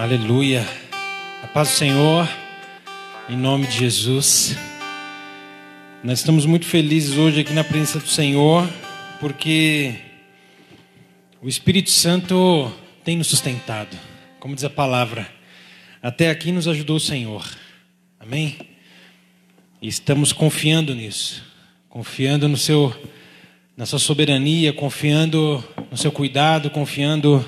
[0.00, 0.66] Aleluia.
[1.42, 2.26] A paz do Senhor,
[3.28, 4.56] em nome de Jesus.
[6.02, 8.66] Nós estamos muito felizes hoje aqui na presença do Senhor,
[9.20, 9.94] porque
[11.42, 12.72] o Espírito Santo
[13.04, 13.94] tem nos sustentado,
[14.38, 15.30] como diz a palavra.
[16.02, 17.46] Até aqui nos ajudou o Senhor.
[18.18, 18.56] Amém?
[19.82, 21.44] E estamos confiando nisso,
[21.90, 22.96] confiando no seu
[23.76, 27.44] na sua soberania, confiando no seu cuidado, confiando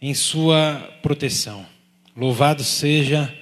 [0.00, 1.66] em sua proteção.
[2.16, 3.32] Louvado seja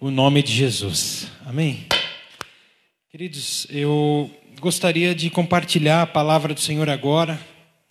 [0.00, 1.28] o nome de Jesus.
[1.46, 1.86] Amém.
[3.10, 7.40] Queridos, eu gostaria de compartilhar a palavra do Senhor agora,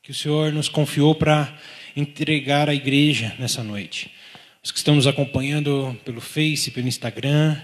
[0.04, 1.54] que o Senhor nos confiou para
[1.95, 4.12] entregar à igreja nessa noite.
[4.63, 7.57] Os que estão nos acompanhando pelo Face, pelo Instagram,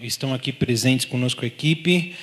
[0.00, 2.14] estão aqui presentes conosco a equipe.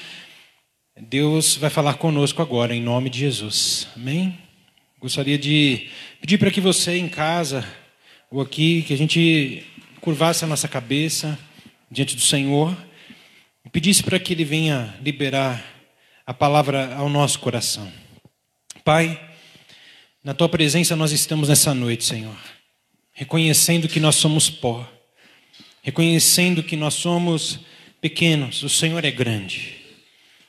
[0.99, 3.87] Deus vai falar conosco agora, em nome de Jesus.
[3.95, 4.37] Amém?
[5.03, 5.89] Gostaria de
[6.21, 7.67] pedir para que você em casa
[8.31, 9.61] ou aqui, que a gente
[9.99, 11.37] curvasse a nossa cabeça
[11.91, 12.73] diante do Senhor
[13.65, 15.61] e pedisse para que Ele venha liberar
[16.25, 17.91] a palavra ao nosso coração.
[18.85, 19.19] Pai,
[20.23, 22.37] na Tua presença nós estamos nessa noite, Senhor,
[23.11, 24.89] reconhecendo que nós somos pó,
[25.81, 27.59] reconhecendo que nós somos
[27.99, 29.75] pequenos, o Senhor é grande,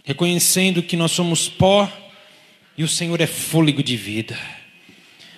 [0.04, 1.90] reconhecendo que nós somos pó
[2.76, 4.38] e o Senhor é fôlego de vida.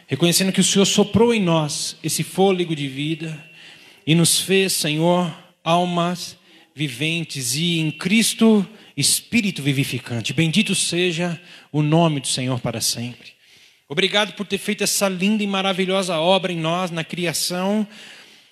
[0.06, 3.44] Reconhecendo que o Senhor soprou em nós esse fôlego de vida
[4.06, 6.36] e nos fez, Senhor, almas
[6.74, 10.32] viventes e em Cristo espírito vivificante.
[10.32, 13.32] Bendito seja o nome do Senhor para sempre.
[13.88, 17.86] Obrigado por ter feito essa linda e maravilhosa obra em nós, na criação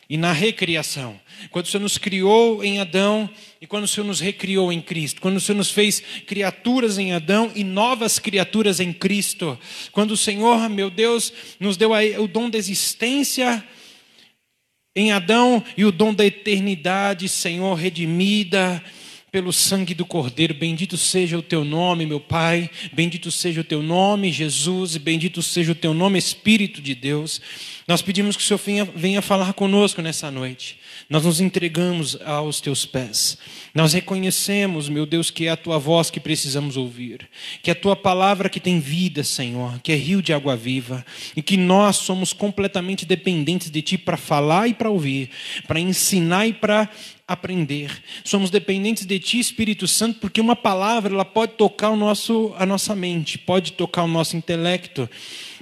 [0.09, 1.19] e na recriação.
[1.51, 3.29] Quando o Senhor nos criou em Adão
[3.61, 5.21] e quando o Senhor nos recriou em Cristo.
[5.21, 9.59] Quando o Senhor nos fez criaturas em Adão e novas criaturas em Cristo.
[9.93, 13.65] Quando o Senhor, meu Deus, nos deu o dom da existência
[14.97, 18.83] em Adão e o dom da eternidade, Senhor, redimida
[19.35, 20.55] pelo sangue do Cordeiro.
[20.55, 22.71] Bendito seja o teu nome, meu Pai.
[22.93, 24.95] Bendito seja o teu nome, Jesus.
[24.95, 27.41] E bendito seja o teu nome, Espírito de Deus.
[27.87, 30.79] Nós pedimos que o Senhor venha, venha falar conosco nessa noite.
[31.09, 33.37] Nós nos entregamos aos teus pés.
[33.75, 37.29] Nós reconhecemos, meu Deus, que é a tua voz que precisamos ouvir,
[37.63, 41.05] que é a tua palavra que tem vida, Senhor, que é rio de água viva,
[41.37, 45.29] e que nós somos completamente dependentes de ti para falar e para ouvir,
[45.67, 46.89] para ensinar e para
[47.27, 47.91] aprender.
[48.23, 52.67] Somos dependentes de Ti, Espírito Santo, porque uma palavra ela pode tocar o nosso, a
[52.67, 55.09] nossa mente, pode tocar o nosso intelecto,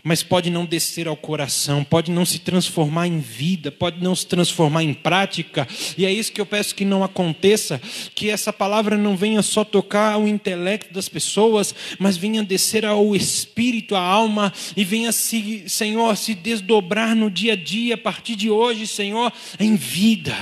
[0.02, 4.26] mas pode não descer ao coração, pode não se transformar em vida, pode não se
[4.26, 5.66] transformar em prática.
[5.96, 7.80] E é isso que eu peço que não aconteça,
[8.14, 13.14] que essa palavra não venha só tocar o intelecto das pessoas, mas venha descer ao
[13.14, 18.34] espírito, à alma e venha se, Senhor, se desdobrar no dia a dia a partir
[18.34, 20.36] de hoje, Senhor, em vida.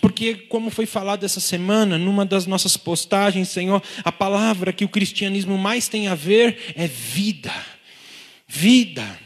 [0.00, 4.88] Porque como foi falado essa semana numa das nossas postagens, Senhor, a palavra que o
[4.88, 7.52] cristianismo mais tem a ver é vida
[8.46, 9.18] vida.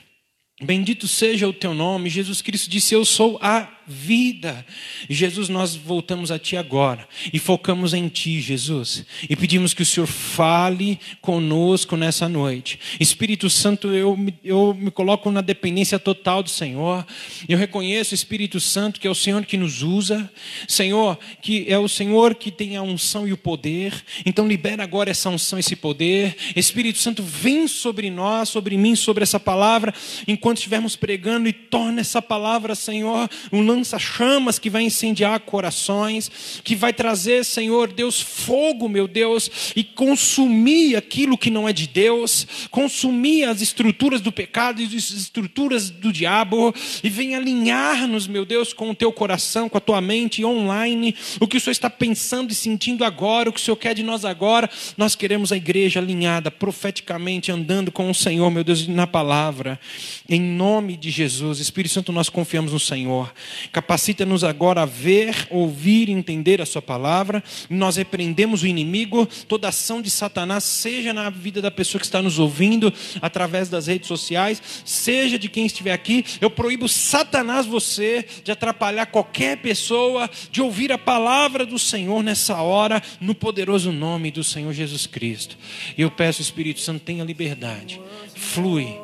[0.63, 2.11] Bendito seja o teu nome.
[2.11, 4.65] Jesus Cristo disse: Eu sou a vida.
[5.09, 9.87] Jesus, nós voltamos a Ti agora e focamos em Ti, Jesus, e pedimos que o
[9.87, 12.79] Senhor fale conosco nessa noite.
[13.01, 17.05] Espírito Santo, eu, eu me coloco na dependência total do Senhor.
[17.49, 20.31] Eu reconheço, Espírito Santo, que é o Senhor que nos usa,
[20.69, 23.93] Senhor, que é o Senhor que tem a unção e o poder.
[24.25, 26.37] Então, libera agora essa unção, esse poder.
[26.55, 29.93] Espírito Santo, vem sobre nós, sobre mim, sobre essa palavra,
[30.27, 36.77] enquanto estivermos pregando, e torna essa palavra, Senhor, um lança-chamas que vai incendiar corações, que
[36.77, 42.47] vai trazer, Senhor Deus, fogo, meu Deus, e consumir aquilo que não é de Deus,
[42.71, 48.73] consumir as estruturas do pecado e as estruturas do diabo, e vem alinhar-nos, meu Deus,
[48.73, 52.53] com o teu coração, com a tua mente online, o que o Senhor está pensando
[52.53, 54.69] e sentindo agora, o que o Senhor quer de nós agora.
[54.97, 59.81] Nós queremos a igreja alinhada, profeticamente, andando com o Senhor, meu Deus, na palavra,
[60.29, 61.61] em nome de Jesus.
[61.61, 63.33] Espírito Santo, nós confiamos no Senhor.
[63.73, 67.43] Capacita-nos agora a ver, ouvir e entender a Sua palavra.
[67.69, 72.23] Nós repreendemos o inimigo, toda ação de Satanás, seja na vida da pessoa que está
[72.23, 76.25] nos ouvindo, através das redes sociais, seja de quem estiver aqui.
[76.41, 82.61] Eu proíbo Satanás você de atrapalhar qualquer pessoa de ouvir a palavra do Senhor nessa
[82.61, 85.57] hora, no poderoso nome do Senhor Jesus Cristo.
[85.97, 88.01] E eu peço, Espírito Santo, tenha liberdade,
[88.35, 88.97] flui,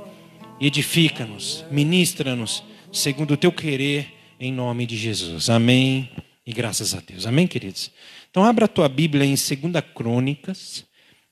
[0.61, 2.63] edifica-nos, ministra-nos,
[2.93, 5.49] segundo o teu querer em nome de Jesus.
[5.51, 6.11] Amém.
[6.47, 7.27] E graças a Deus.
[7.27, 7.91] Amém, queridos?
[8.31, 9.47] Então, abra a tua Bíblia em 2
[9.95, 10.85] Crônicas,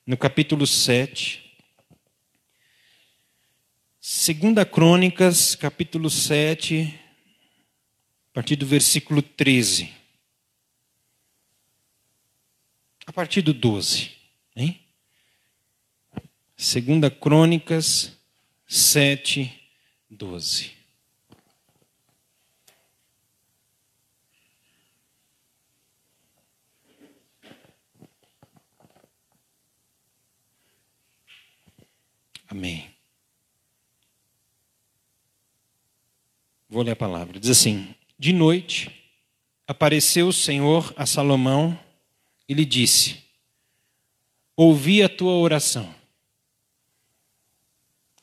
[0.05, 1.43] no capítulo 7.
[4.01, 6.93] 2 Crônicas, capítulo 7.
[8.33, 9.89] partir do versículo 13.
[13.05, 14.11] A partir do 12,
[14.55, 14.79] hein?
[16.57, 18.17] Segunda Crônicas
[18.67, 19.51] 7,
[20.09, 20.74] 12.
[32.55, 32.89] Amém.
[36.69, 37.37] Vou ler a palavra.
[37.37, 38.89] Diz assim: De noite
[39.67, 41.77] apareceu o Senhor a Salomão
[42.47, 43.21] e lhe disse:
[44.55, 45.93] Ouvi a tua oração.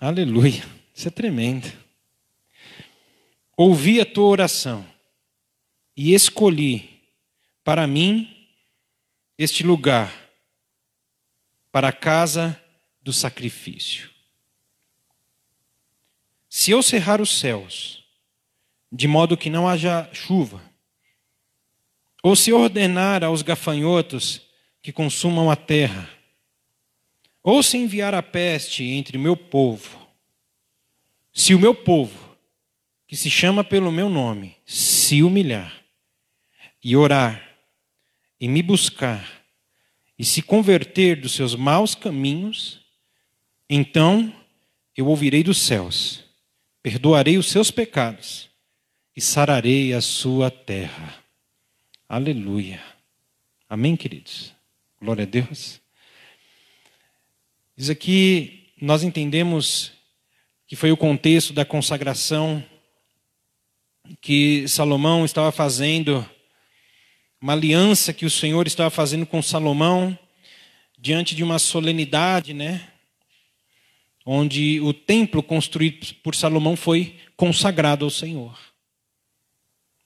[0.01, 0.65] Aleluia.
[0.95, 1.71] Isso é tremendo.
[3.55, 4.83] Ouvi a tua oração
[5.95, 7.03] e escolhi
[7.63, 8.49] para mim
[9.37, 10.11] este lugar,
[11.71, 12.59] para a casa
[13.03, 14.12] do sacrifício.
[16.55, 18.05] Se eu cerrar os céus,
[18.93, 20.63] de modo que não haja chuva,
[22.23, 24.43] ou se ordenar aos gafanhotos
[24.83, 26.11] que consumam a terra,
[27.43, 30.07] ou se enviar a peste entre meu povo,
[31.33, 32.37] se o meu povo,
[33.09, 35.83] que se chama pelo meu nome, se humilhar
[36.85, 37.43] e orar
[38.39, 39.43] e me buscar
[40.19, 42.85] e se converter dos seus maus caminhos,
[43.71, 44.31] então
[44.95, 46.31] eu ouvirei dos céus
[46.83, 48.51] perdoarei os seus pecados
[49.17, 51.15] e sararei a sua terra.
[52.09, 52.83] Aleluia.
[53.69, 54.53] Amém, queridos?
[55.01, 55.81] Glória a Deus.
[57.77, 59.93] Diz aqui, nós entendemos
[60.67, 62.65] que foi o contexto da consagração
[64.21, 66.29] que Salomão estava fazendo,
[67.41, 70.19] uma aliança que o Senhor estava fazendo com Salomão
[70.99, 72.92] diante de uma solenidade, né?
[74.25, 78.59] Onde o templo construído por Salomão foi consagrado ao Senhor.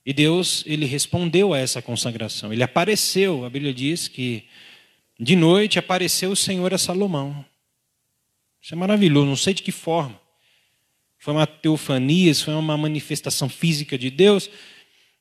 [0.04, 2.52] E Deus, ele respondeu a essa consagração.
[2.52, 4.44] Ele apareceu, a Bíblia diz que
[5.18, 7.44] de noite apareceu o Senhor a Salomão.
[8.62, 10.20] Isso é maravilhoso, não sei de que forma.
[11.18, 14.48] Foi uma teofania, foi uma manifestação física de Deus,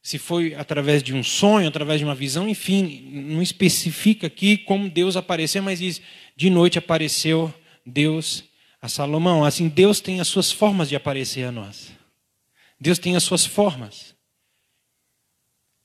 [0.03, 4.87] se foi através de um sonho, através de uma visão, enfim, não especifica aqui como
[4.87, 5.99] Deus apareceu, mas diz:
[6.35, 7.51] de noite apareceu
[7.83, 8.43] Deus
[8.85, 9.43] a Salomão.
[9.43, 11.91] Assim, Deus tem as suas formas de aparecer a nós.
[12.79, 14.15] Deus tem as suas formas.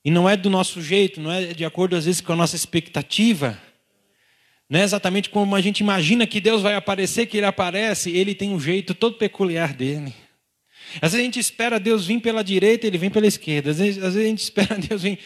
[0.05, 2.57] E não é do nosso jeito, não é de acordo às vezes com a nossa
[2.57, 3.61] expectativa.
[4.69, 8.35] Não é exatamente como a gente imagina que Deus vai aparecer, que ele aparece, ele
[8.35, 10.15] tem um jeito todo peculiar dele.
[10.97, 13.71] Às vezes a gente espera Deus vir pela direita, ele vem pela esquerda.
[13.71, 15.19] Às vezes, às vezes a gente espera Deus vir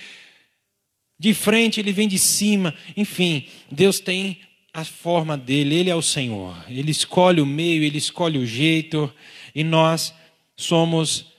[1.18, 2.74] de frente, ele vem de cima.
[2.96, 4.40] Enfim, Deus tem
[4.74, 6.56] a forma dele, ele é o Senhor.
[6.68, 9.10] Ele escolhe o meio, ele escolhe o jeito,
[9.54, 10.12] e nós
[10.56, 11.32] somos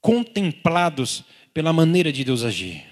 [0.00, 2.84] contemplados pela maneira de Deus agir.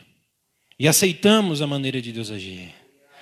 [0.77, 2.75] E aceitamos a maneira de Deus agir.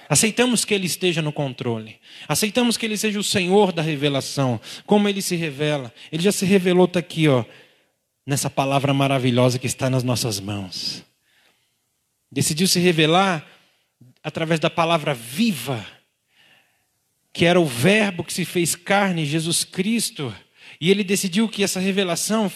[0.09, 1.99] Aceitamos que Ele esteja no controle.
[2.27, 4.59] Aceitamos que Ele seja o Senhor da revelação.
[4.87, 5.93] Como Ele se revela.
[6.11, 7.45] Ele já se revelou, está aqui, ó,
[8.27, 11.05] nessa palavra maravilhosa que está nas nossas mãos.
[12.31, 13.47] Decidiu se revelar
[14.23, 15.87] através da palavra viva
[17.33, 20.35] que era o Verbo que se fez carne, Jesus Cristo,
[20.81, 22.51] e ele decidiu que essa revelação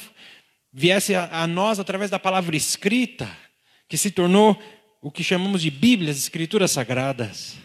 [0.72, 3.28] viesse a, a nós através da palavra escrita,
[3.88, 4.60] que se tornou
[5.00, 7.56] o que chamamos de Bíblia, as Escrituras Sagradas.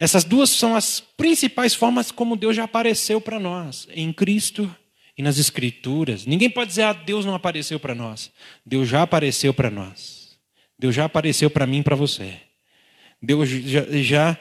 [0.00, 4.72] Essas duas são as principais formas como Deus já apareceu para nós, em Cristo
[5.16, 6.24] e nas Escrituras.
[6.24, 8.30] Ninguém pode dizer, ah, Deus não apareceu para nós.
[8.64, 10.38] Deus já apareceu para nós.
[10.78, 12.40] Deus já apareceu para mim e para você.
[13.20, 14.38] Deus já, já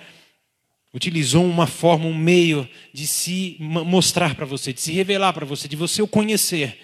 [0.98, 5.68] utilizou uma forma, um meio de se mostrar para você, de se revelar para você,
[5.68, 6.80] de você o conhecer.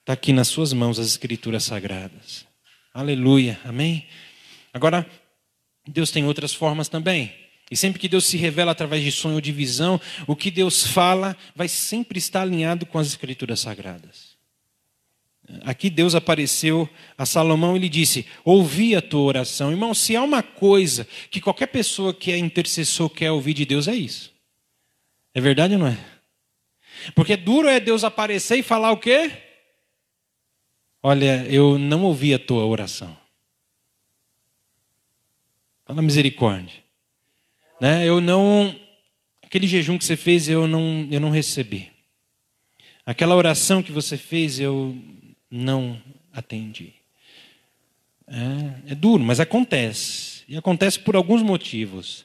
[0.00, 2.44] Está aqui nas suas mãos as Escrituras Sagradas.
[2.92, 4.04] Aleluia, amém?
[4.74, 5.08] Agora,
[5.86, 7.32] Deus tem outras formas também.
[7.70, 10.84] E sempre que Deus se revela através de sonho ou de visão, o que Deus
[10.84, 14.35] fala vai sempre estar alinhado com as Escrituras Sagradas.
[15.62, 19.70] Aqui Deus apareceu a Salomão e lhe disse: Ouvi a tua oração.
[19.70, 23.86] Irmão, se há uma coisa que qualquer pessoa que é intercessor quer ouvir de Deus,
[23.86, 24.32] é isso.
[25.32, 25.98] É verdade ou não é?
[27.14, 29.30] Porque duro é Deus aparecer e falar o quê?
[31.02, 33.16] Olha, eu não ouvi a tua oração.
[35.84, 36.82] Fala misericórdia.
[37.80, 38.04] Né?
[38.04, 38.74] Eu não.
[39.42, 41.92] Aquele jejum que você fez, eu não, eu não recebi.
[43.04, 44.96] Aquela oração que você fez, eu
[45.50, 46.00] não
[46.32, 46.92] atendi.
[48.26, 50.42] É, é duro, mas acontece.
[50.48, 52.24] E acontece por alguns motivos.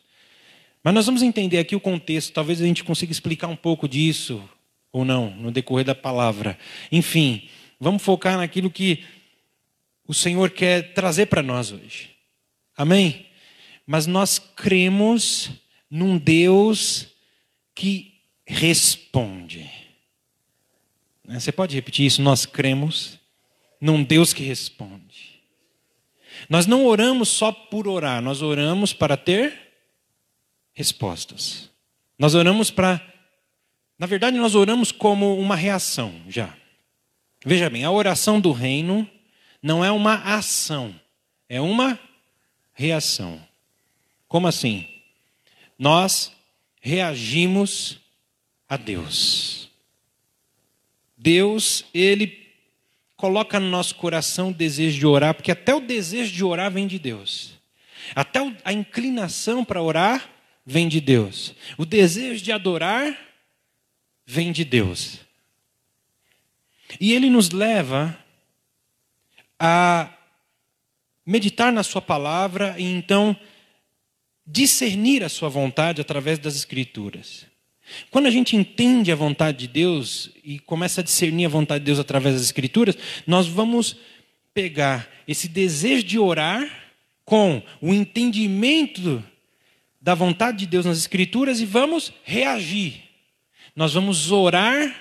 [0.84, 4.44] Mas nós vamos entender aqui o contexto, talvez a gente consiga explicar um pouco disso
[4.92, 6.58] ou não, no decorrer da palavra.
[6.92, 7.48] Enfim,
[7.84, 9.04] Vamos focar naquilo que
[10.08, 12.12] o Senhor quer trazer para nós hoje.
[12.78, 13.26] Amém?
[13.88, 15.50] Mas nós cremos
[15.90, 17.08] num Deus
[17.74, 18.14] que
[18.46, 19.68] responde.
[21.26, 21.40] Né?
[21.40, 22.22] Você pode repetir isso?
[22.22, 23.20] Nós cremos
[23.80, 25.42] num Deus que responde.
[26.50, 29.74] Nós não oramos só por orar, nós oramos para ter
[30.74, 31.70] respostas.
[32.18, 33.02] Nós oramos para.
[33.98, 36.56] Na verdade, nós oramos como uma reação já.
[37.44, 39.10] Veja bem, a oração do reino
[39.62, 40.94] não é uma ação,
[41.50, 42.00] é uma
[42.74, 43.42] reação.
[44.28, 44.88] Como assim?
[45.78, 46.32] Nós
[46.80, 48.00] reagimos
[48.70, 49.71] a Deus.
[51.22, 52.50] Deus, ele
[53.16, 56.88] coloca no nosso coração o desejo de orar, porque até o desejo de orar vem
[56.88, 57.54] de Deus.
[58.16, 60.28] Até a inclinação para orar
[60.66, 61.54] vem de Deus.
[61.78, 63.16] O desejo de adorar
[64.26, 65.20] vem de Deus.
[67.00, 68.18] E ele nos leva
[69.60, 70.12] a
[71.24, 73.40] meditar na Sua palavra e então
[74.44, 77.51] discernir a Sua vontade através das Escrituras.
[78.10, 81.86] Quando a gente entende a vontade de Deus e começa a discernir a vontade de
[81.86, 83.98] Deus através das Escrituras, nós vamos
[84.54, 86.68] pegar esse desejo de orar
[87.26, 89.24] com o entendimento
[90.02, 93.04] da vontade de Deus nas Escrituras e vamos reagir.
[93.76, 94.96] Nós vamos orar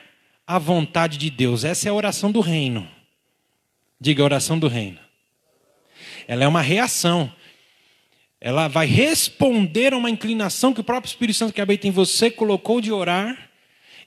[0.46, 1.64] a vontade de Deus.
[1.64, 2.88] Essa é a oração do reino.
[4.00, 4.98] Diga a oração do reino.
[6.26, 7.32] Ela é uma reação.
[8.40, 12.30] Ela vai responder a uma inclinação que o próprio Espírito Santo que habita em você
[12.30, 13.50] colocou de orar.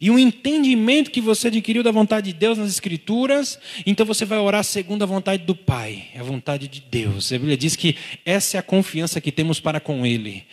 [0.01, 4.39] E um entendimento que você adquiriu da vontade de Deus nas Escrituras, então você vai
[4.39, 7.31] orar segundo a vontade do Pai, a vontade de Deus.
[7.31, 10.45] A Bíblia diz que essa é a confiança que temos para com Ele.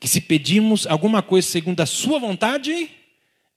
[0.00, 2.90] Que se pedimos alguma coisa segundo a Sua vontade,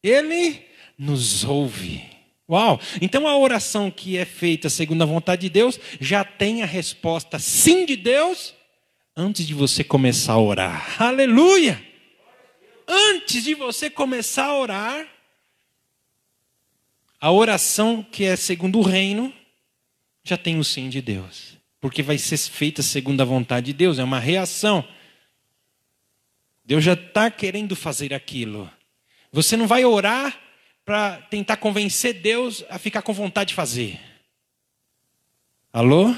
[0.03, 0.59] Ele
[0.97, 2.03] nos ouve.
[2.47, 2.79] Uau!
[3.01, 7.39] Então a oração que é feita segundo a vontade de Deus já tem a resposta
[7.39, 8.58] sim de Deus
[9.19, 11.01] antes de você começar a orar.
[11.01, 11.85] Aleluia!
[12.87, 15.07] Antes de você começar a orar,
[17.19, 19.33] a oração que é segundo o reino
[20.23, 23.99] já tem o sim de Deus, porque vai ser feita segundo a vontade de Deus,
[23.99, 24.87] é uma reação.
[26.63, 28.71] Deus já está querendo fazer aquilo.
[29.33, 30.39] Você não vai orar
[30.85, 33.99] para tentar convencer Deus a ficar com vontade de fazer.
[35.73, 36.15] Alô?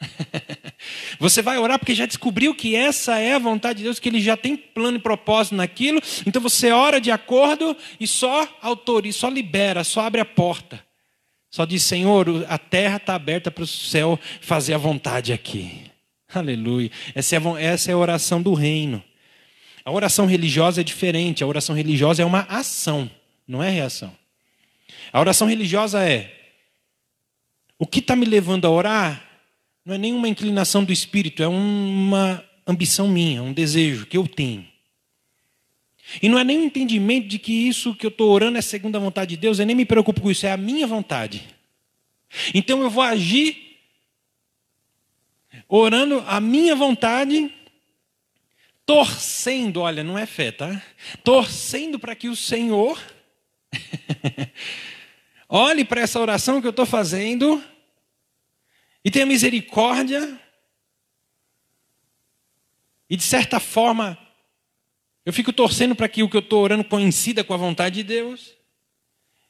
[1.18, 4.20] Você vai orar porque já descobriu que essa é a vontade de Deus, que Ele
[4.20, 6.00] já tem plano e propósito naquilo.
[6.26, 10.82] Então você ora de acordo e só autoriza, só libera, só abre a porta.
[11.50, 15.82] Só diz, Senhor, a terra está aberta para o céu fazer a vontade aqui.
[16.32, 16.90] Aleluia.
[17.14, 19.02] Essa é, a, essa é a oração do reino.
[19.84, 21.42] A oração religiosa é diferente.
[21.44, 23.10] A oração religiosa é uma ação
[23.50, 24.16] não é reação.
[25.12, 26.32] A oração religiosa é:
[27.76, 29.29] o que está me levando a orar
[29.90, 34.64] não é nenhuma inclinação do espírito, é uma ambição minha, um desejo que eu tenho.
[36.22, 38.94] E não é nem um entendimento de que isso que eu estou orando é segundo
[38.94, 41.44] a vontade de Deus, eu nem me preocupo com isso, é a minha vontade.
[42.54, 43.80] Então eu vou agir
[45.68, 47.52] orando a minha vontade,
[48.86, 50.80] torcendo, olha, não é fé, tá?
[51.24, 52.96] Torcendo para que o Senhor
[55.48, 57.60] Olhe para essa oração que eu estou fazendo
[59.04, 60.38] e tenha misericórdia.
[63.08, 64.16] E de certa forma,
[65.24, 68.02] eu fico torcendo para que o que eu estou orando coincida com a vontade de
[68.02, 68.54] Deus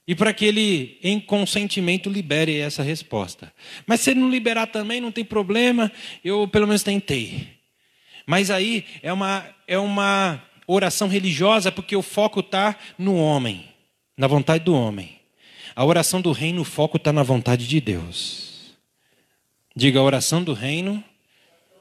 [0.07, 3.53] e para que ele, em consentimento, libere essa resposta.
[3.87, 5.93] Mas se ele não liberar também, não tem problema,
[6.25, 7.49] eu pelo menos tentei.
[8.27, 13.71] Mas aí é uma, é uma oração religiosa porque o foco está no homem
[14.21, 15.19] na vontade do homem.
[15.75, 18.50] A oração do reino, o foco está na vontade de Deus.
[19.75, 21.03] Diga, a oração do reino,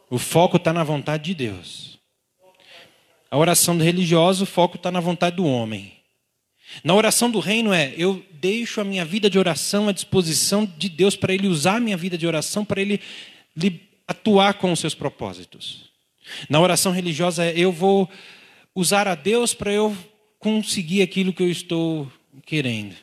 [0.10, 2.00] o foco está na vontade de Deus.
[3.32, 5.94] A oração do religioso, o foco está na vontade do homem.
[6.84, 10.90] Na oração do reino é: eu deixo a minha vida de oração à disposição de
[10.90, 13.02] Deus para Ele usar a minha vida de oração, para Ele
[14.08, 15.90] atuar com os seus propósitos.
[16.50, 18.10] Na oração religiosa é: eu vou
[18.74, 19.96] usar a Deus para eu
[20.38, 22.12] conseguir aquilo que eu estou
[22.46, 22.96] querendo.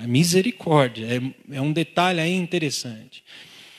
[0.00, 3.24] A misericórdia é, é um detalhe aí interessante.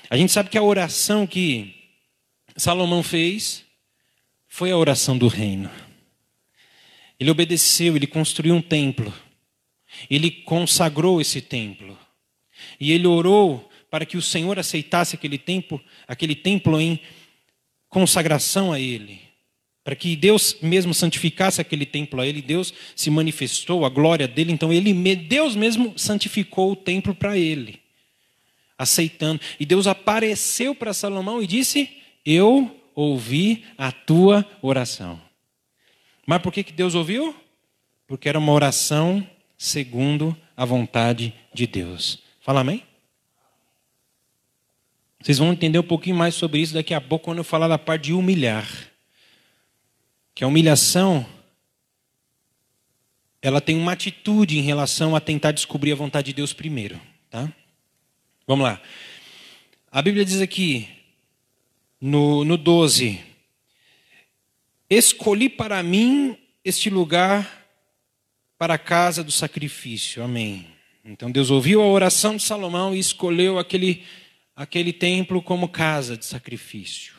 [0.10, 1.76] A gente sabe que a oração que
[2.58, 3.64] Salomão fez
[4.48, 5.70] foi a oração do reino.
[7.20, 9.14] Ele obedeceu, ele construiu um templo.
[10.10, 11.98] Ele consagrou esse templo.
[12.80, 17.00] E ele orou para que o Senhor aceitasse aquele templo, aquele templo em
[17.88, 19.29] consagração a ele.
[19.84, 24.52] Para que Deus mesmo santificasse aquele templo a ele, Deus se manifestou, a glória dele,
[24.52, 27.80] então ele, Deus mesmo santificou o templo para ele,
[28.78, 29.42] aceitando.
[29.60, 31.90] E Deus apareceu para Salomão e disse:
[32.26, 35.20] Eu ouvi a tua oração.
[36.26, 37.36] Mas por que, que Deus ouviu?
[38.06, 42.22] Porque era uma oração segundo a vontade de Deus.
[42.42, 42.84] Fala amém?
[45.22, 47.78] Vocês vão entender um pouquinho mais sobre isso daqui a pouco quando eu falar da
[47.78, 48.89] parte de humilhar.
[50.40, 51.28] Que a humilhação
[53.42, 56.98] ela tem uma atitude em relação a tentar descobrir a vontade de Deus primeiro,
[57.30, 57.52] tá?
[58.48, 58.82] Vamos lá.
[59.92, 60.88] A Bíblia diz aqui
[62.00, 63.22] no, no 12:
[64.90, 67.68] Escolhi para mim este lugar
[68.58, 70.24] para a casa do sacrifício.
[70.24, 70.68] Amém.
[71.04, 74.06] Então Deus ouviu a oração de Salomão e escolheu aquele,
[74.56, 77.16] aquele templo como casa de sacrifício.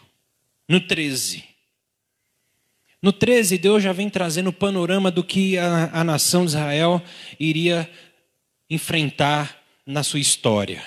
[0.66, 1.49] No 13.
[3.02, 7.02] No 13, Deus já vem trazendo o panorama do que a, a nação de Israel
[7.38, 7.90] iria
[8.68, 10.84] enfrentar na sua história.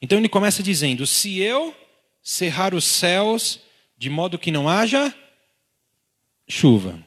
[0.00, 1.74] Então ele começa dizendo: Se eu
[2.22, 3.60] cerrar os céus
[3.98, 5.14] de modo que não haja
[6.48, 7.04] chuva.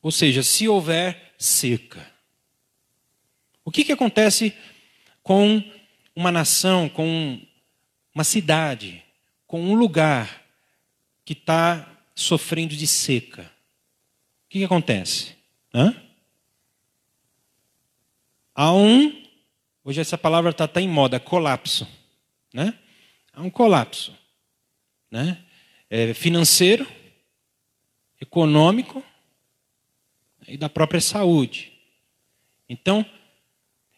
[0.00, 2.06] Ou seja, se houver seca.
[3.64, 4.54] O que, que acontece
[5.22, 5.62] com
[6.14, 7.40] uma nação, com
[8.14, 9.02] uma cidade,
[9.46, 10.42] com um lugar
[11.24, 13.42] que está sofrendo de seca?
[13.42, 15.36] O que, que acontece?
[15.72, 15.94] Hã?
[18.54, 19.24] Há um,
[19.84, 21.86] hoje essa palavra está tá em moda, colapso.
[22.52, 22.76] Né?
[23.32, 24.16] Há um colapso.
[25.10, 25.44] Né?
[25.88, 26.86] É financeiro,
[28.20, 29.02] econômico
[30.48, 31.72] e da própria saúde.
[32.68, 33.06] Então,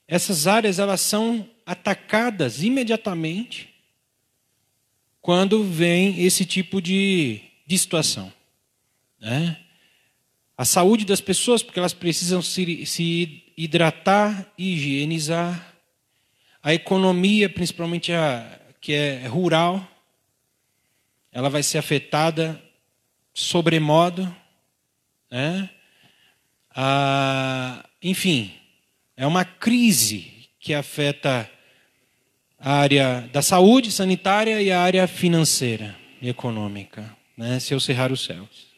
[0.06, 3.72] essas áreas elas são atacadas imediatamente
[5.22, 8.32] quando vem esse tipo de, de situação.
[9.20, 9.56] Né?
[10.58, 15.72] A saúde das pessoas, porque elas precisam se, se hidratar e higienizar.
[16.60, 19.86] A economia, principalmente a que é rural,
[21.30, 22.60] ela vai ser afetada
[23.32, 24.24] sobremodo,
[25.30, 25.70] né?
[28.02, 28.52] Enfim,
[29.16, 31.48] é uma crise que afeta
[32.58, 37.58] a área da saúde sanitária e a área financeira e econômica, né?
[37.58, 38.68] se eu cerrar os céus.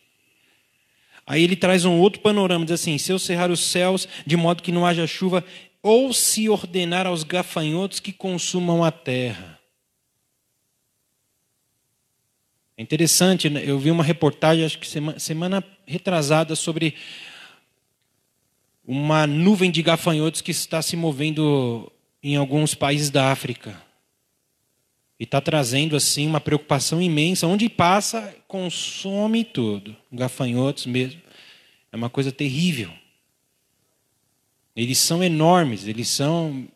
[1.27, 4.63] Aí ele traz um outro panorama, diz assim: se eu cerrar os céus de modo
[4.63, 5.45] que não haja chuva,
[5.83, 9.59] ou se ordenar aos gafanhotos que consumam a terra.
[12.77, 13.63] É interessante, né?
[13.65, 16.95] eu vi uma reportagem, acho que semana, semana retrasada, sobre
[18.87, 21.91] uma nuvem de gafanhotos que está se movendo
[22.23, 23.81] em alguns países da África.
[25.23, 27.47] E está trazendo assim uma preocupação imensa.
[27.47, 29.97] Onde passa, consome tudo.
[30.11, 31.23] Gafanhotos mesmo.
[31.93, 32.93] É uma coisa terrível.
[34.75, 36.67] Eles são enormes, eles são.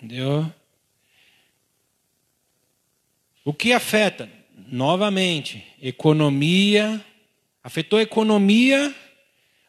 [0.00, 0.48] Entendeu?
[3.44, 4.38] O que afeta?
[4.70, 7.02] novamente, economia,
[7.62, 8.94] afetou a economia,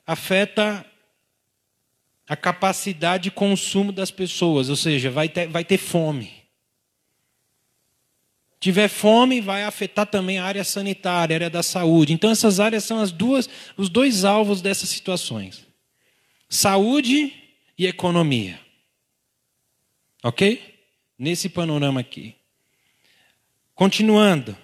[0.06, 0.86] afeta
[2.28, 6.39] a capacidade de consumo das pessoas, ou seja, vai ter, vai ter fome.
[8.60, 12.12] Tiver fome, vai afetar também a área sanitária, a área da saúde.
[12.12, 15.66] Então, essas áreas são as duas, os dois alvos dessas situações:
[16.50, 17.34] saúde
[17.78, 18.60] e economia.
[20.22, 20.78] Ok?
[21.18, 22.36] Nesse panorama aqui.
[23.74, 24.58] Continuando.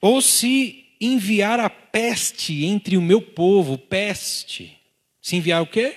[0.00, 4.76] Ou se enviar a peste entre o meu povo, peste.
[5.22, 5.94] Se enviar o quê?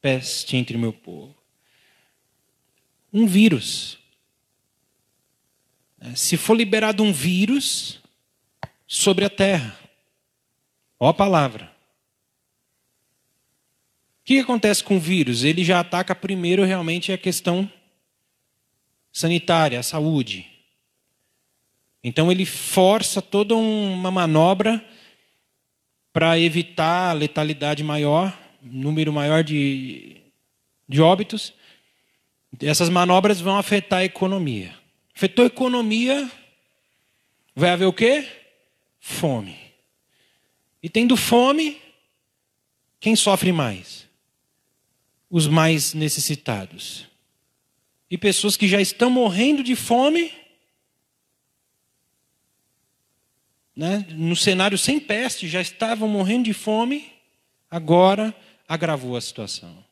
[0.00, 1.34] Peste entre o meu povo.
[3.12, 3.97] Um vírus.
[6.00, 8.00] É, se for liberado um vírus
[8.86, 9.78] sobre a terra,
[10.98, 11.66] ó a palavra.
[14.20, 15.42] O que acontece com o vírus?
[15.42, 17.70] Ele já ataca primeiro realmente a questão
[19.12, 20.46] sanitária, a saúde.
[22.04, 24.84] Então ele força toda uma manobra
[26.12, 30.16] para evitar a letalidade maior, número maior de,
[30.88, 31.52] de óbitos.
[32.60, 34.77] Essas manobras vão afetar a economia.
[35.18, 36.30] Afetou a economia,
[37.52, 38.24] vai haver o quê?
[39.00, 39.58] Fome.
[40.80, 41.82] E tendo fome,
[43.00, 44.06] quem sofre mais?
[45.28, 47.08] Os mais necessitados.
[48.08, 50.32] E pessoas que já estão morrendo de fome
[53.74, 57.12] né, no cenário sem peste, já estavam morrendo de fome,
[57.68, 58.32] agora
[58.68, 59.84] agravou a situação.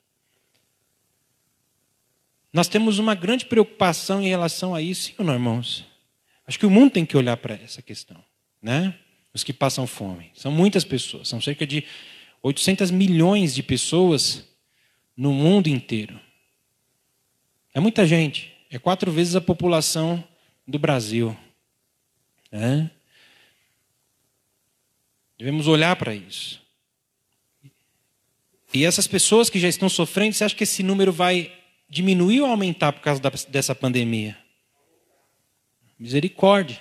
[2.52, 5.84] Nós temos uma grande preocupação em relação a isso, sim ou não, irmãos?
[6.46, 8.22] Acho que o mundo tem que olhar para essa questão.
[8.62, 8.94] Né?
[9.36, 10.30] os que passam fome.
[10.34, 11.84] São muitas pessoas, são cerca de
[12.42, 14.48] 800 milhões de pessoas
[15.16, 16.18] no mundo inteiro.
[17.74, 20.24] É muita gente, é quatro vezes a população
[20.66, 21.36] do Brasil.
[22.50, 22.88] É?
[25.38, 26.62] Devemos olhar para isso.
[28.72, 31.52] E essas pessoas que já estão sofrendo, você acha que esse número vai
[31.88, 34.36] diminuir ou aumentar por causa dessa pandemia?
[35.98, 36.80] Misericórdia.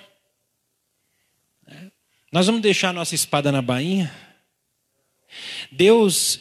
[1.66, 1.90] É.
[2.30, 4.14] Nós vamos deixar nossa espada na bainha?
[5.70, 6.40] Deus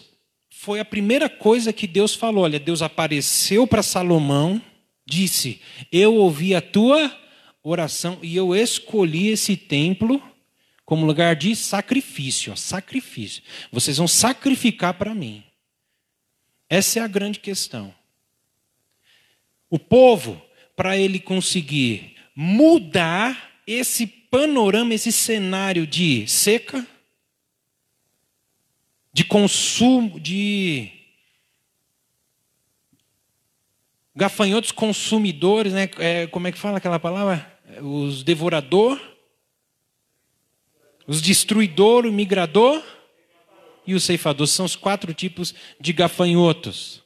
[0.49, 2.43] foi a primeira coisa que Deus falou.
[2.43, 4.61] Olha, Deus apareceu para Salomão,
[5.05, 7.15] disse: Eu ouvi a tua
[7.63, 10.21] oração e eu escolhi esse templo
[10.83, 12.55] como lugar de sacrifício.
[12.55, 13.43] Sacrifício.
[13.71, 15.43] Vocês vão sacrificar para mim.
[16.69, 17.93] Essa é a grande questão.
[19.69, 20.41] O povo,
[20.75, 26.85] para ele conseguir mudar esse panorama, esse cenário de seca,
[29.13, 30.91] de consumo, de
[34.13, 35.89] gafanhotos consumidores, né?
[35.99, 37.53] É, como é que fala aquela palavra?
[37.81, 38.99] Os devorador,
[41.07, 42.83] os destruidor, o migrador
[43.87, 44.47] e o ceifador.
[44.47, 47.04] São os quatro tipos de gafanhotos.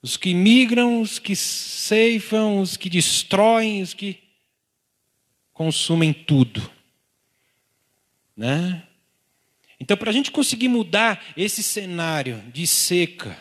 [0.00, 4.18] Os que migram, os que ceifam, os que destroem, os que
[5.52, 6.70] consumem tudo.
[8.36, 8.86] Né?
[9.80, 13.36] Então, para a gente conseguir mudar esse cenário de seca,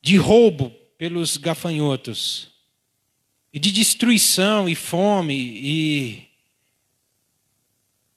[0.00, 2.52] de roubo pelos gafanhotos,
[3.52, 6.28] e de destruição e fome e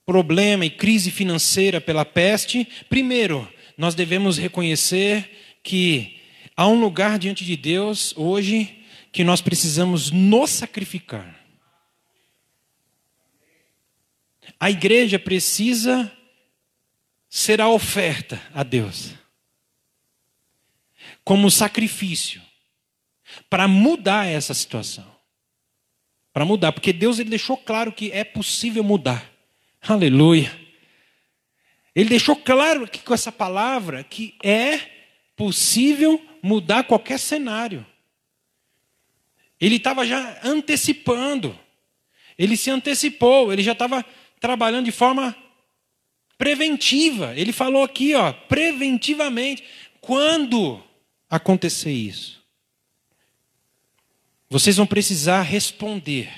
[0.05, 5.29] problema e crise financeira pela peste, primeiro, nós devemos reconhecer
[5.65, 6.21] que
[6.55, 11.43] há um lugar diante de Deus hoje que nós precisamos nos sacrificar.
[14.59, 16.09] A igreja precisa
[17.27, 19.15] ser a oferta a Deus
[21.23, 22.41] como sacrifício
[23.49, 25.13] para mudar essa situação.
[26.31, 29.31] Para mudar, porque Deus ele deixou claro que é possível mudar.
[29.81, 30.53] Aleluia.
[31.95, 34.94] Ele deixou claro que com essa palavra que é
[35.35, 37.85] possível mudar qualquer cenário.
[39.59, 41.57] Ele estava já antecipando.
[42.37, 44.05] Ele se antecipou, ele já estava
[44.39, 45.35] trabalhando de forma
[46.37, 47.33] preventiva.
[47.35, 49.63] Ele falou aqui, ó, preventivamente,
[50.01, 50.83] quando
[51.29, 52.43] acontecer isso,
[54.49, 56.29] vocês vão precisar responder.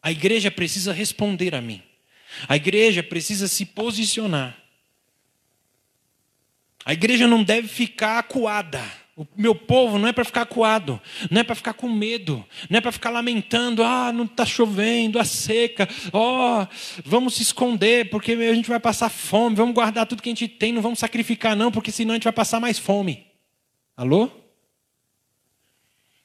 [0.00, 1.82] A igreja precisa responder a mim.
[2.48, 4.56] A igreja precisa se posicionar.
[6.86, 8.80] A igreja não deve ficar acuada.
[9.16, 12.78] O meu povo não é para ficar acuado, não é para ficar com medo, não
[12.78, 16.66] é para ficar lamentando, ah, não está chovendo, a seca, ó, oh,
[17.02, 20.46] vamos se esconder, porque a gente vai passar fome, vamos guardar tudo que a gente
[20.46, 23.26] tem, não vamos sacrificar, não, porque senão a gente vai passar mais fome.
[23.96, 24.30] Alô?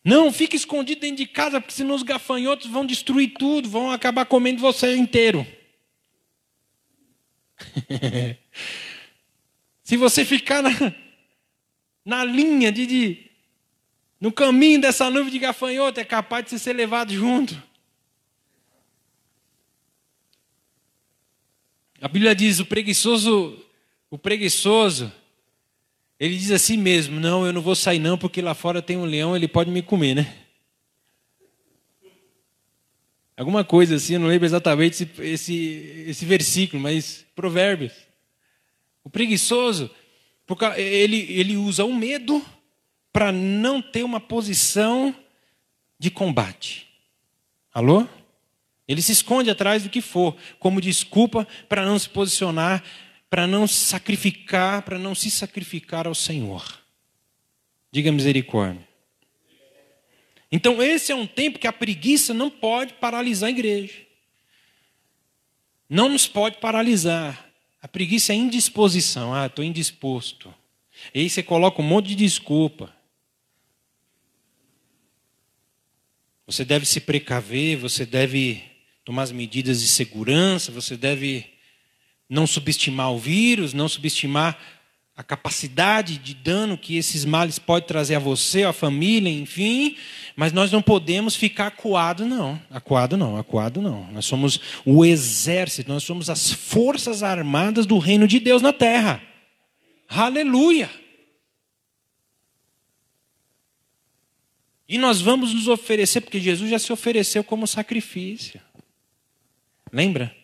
[0.04, 4.26] Não, fique escondido dentro de casa, porque senão os gafanhotos vão destruir tudo, vão acabar
[4.26, 5.48] comendo você inteiro.
[9.92, 10.72] Se você ficar na,
[12.06, 13.30] na linha de, de,
[14.22, 17.62] no caminho dessa nuvem de gafanhoto, é capaz de ser levado junto.
[22.00, 23.62] A Bíblia diz: o preguiçoso,
[24.10, 25.12] o preguiçoso,
[26.18, 29.04] ele diz assim mesmo: não, eu não vou sair não, porque lá fora tem um
[29.04, 30.38] leão, ele pode me comer, né?
[33.36, 38.11] Alguma coisa assim, eu não lembro exatamente esse, esse, esse versículo, mas Provérbios.
[39.04, 39.90] O preguiçoso,
[40.78, 42.44] ele, ele usa o medo
[43.12, 45.16] para não ter uma posição
[46.00, 46.88] de combate.
[47.74, 48.08] Alô?
[48.88, 52.84] Ele se esconde atrás do que for, como desculpa para não se posicionar,
[53.30, 56.82] para não sacrificar, para não se sacrificar ao Senhor.
[57.92, 58.88] Diga misericórdia.
[60.52, 64.02] Então, esse é um tempo que a preguiça não pode paralisar a igreja.
[65.90, 67.51] Não nos pode paralisar.
[67.82, 69.34] A preguiça é indisposição.
[69.34, 70.54] Ah, estou indisposto.
[71.14, 72.94] E aí você coloca um monte de desculpa.
[76.46, 78.64] Você deve se precaver, você deve
[79.04, 81.46] tomar as medidas de segurança, você deve
[82.30, 84.60] não subestimar o vírus, não subestimar
[85.22, 89.96] a capacidade de dano que esses males podem trazer a você, a família, enfim,
[90.36, 92.60] mas nós não podemos ficar acuado, não.
[92.72, 94.12] Acuado não, acuado não.
[94.12, 99.22] Nós somos o exército, nós somos as forças armadas do reino de Deus na terra.
[100.10, 100.90] Aleluia!
[104.90, 108.60] E nós vamos nos oferecer, porque Jesus já se ofereceu como sacrifício.
[109.94, 110.36] Lembra?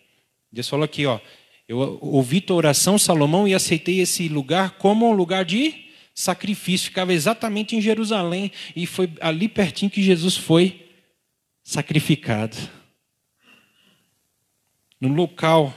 [0.51, 1.19] Deus falou aqui, ó.
[1.67, 6.88] Eu ouvi tua oração, Salomão, e aceitei esse lugar como um lugar de sacrifício.
[6.88, 8.51] Ficava exatamente em Jerusalém.
[8.73, 10.88] E foi ali pertinho que Jesus foi
[11.62, 12.56] sacrificado.
[14.99, 15.73] No local,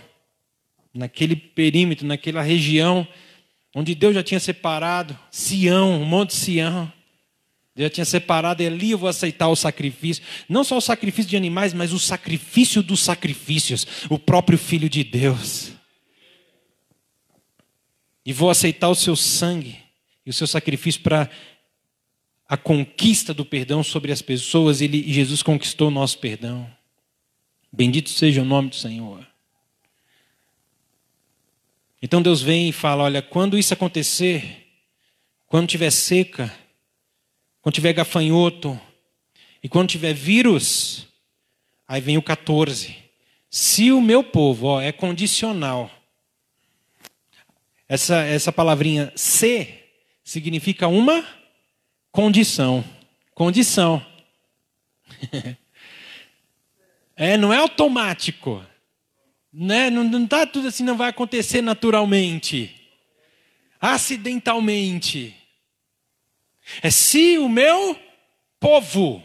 [0.95, 3.07] naquele perímetro, naquela região,
[3.75, 6.91] onde Deus já tinha separado Sião, o Monte Sião.
[7.75, 10.23] Deus já tinha separado, ali eu vou aceitar o sacrifício.
[10.49, 15.03] Não só o sacrifício de animais, mas o sacrifício dos sacrifícios, o próprio Filho de
[15.03, 15.80] Deus.
[18.25, 19.79] E vou aceitar o seu sangue
[20.25, 21.31] e o seu sacrifício para
[22.49, 24.81] a conquista do perdão sobre as pessoas.
[24.81, 26.71] Ele, e Jesus conquistou o nosso perdão.
[27.73, 29.27] Bendito seja o nome do Senhor.
[32.03, 34.67] Então Deus vem e fala: olha, quando isso acontecer,
[35.47, 36.53] quando tiver seca,
[37.61, 38.81] quando tiver gafanhoto
[39.63, 41.07] e quando tiver vírus,
[41.87, 42.97] aí vem o 14.
[43.51, 45.91] Se o meu povo, ó, é condicional.
[47.91, 49.67] Essa, essa palavrinha se
[50.23, 51.27] significa uma
[52.13, 52.85] condição.
[53.35, 54.07] Condição.
[57.17, 58.65] é, não é automático.
[59.53, 59.91] Né?
[59.91, 62.73] Não está tudo assim, não vai acontecer naturalmente,
[63.81, 65.35] acidentalmente.
[66.81, 67.99] É se o meu
[68.61, 69.21] povo,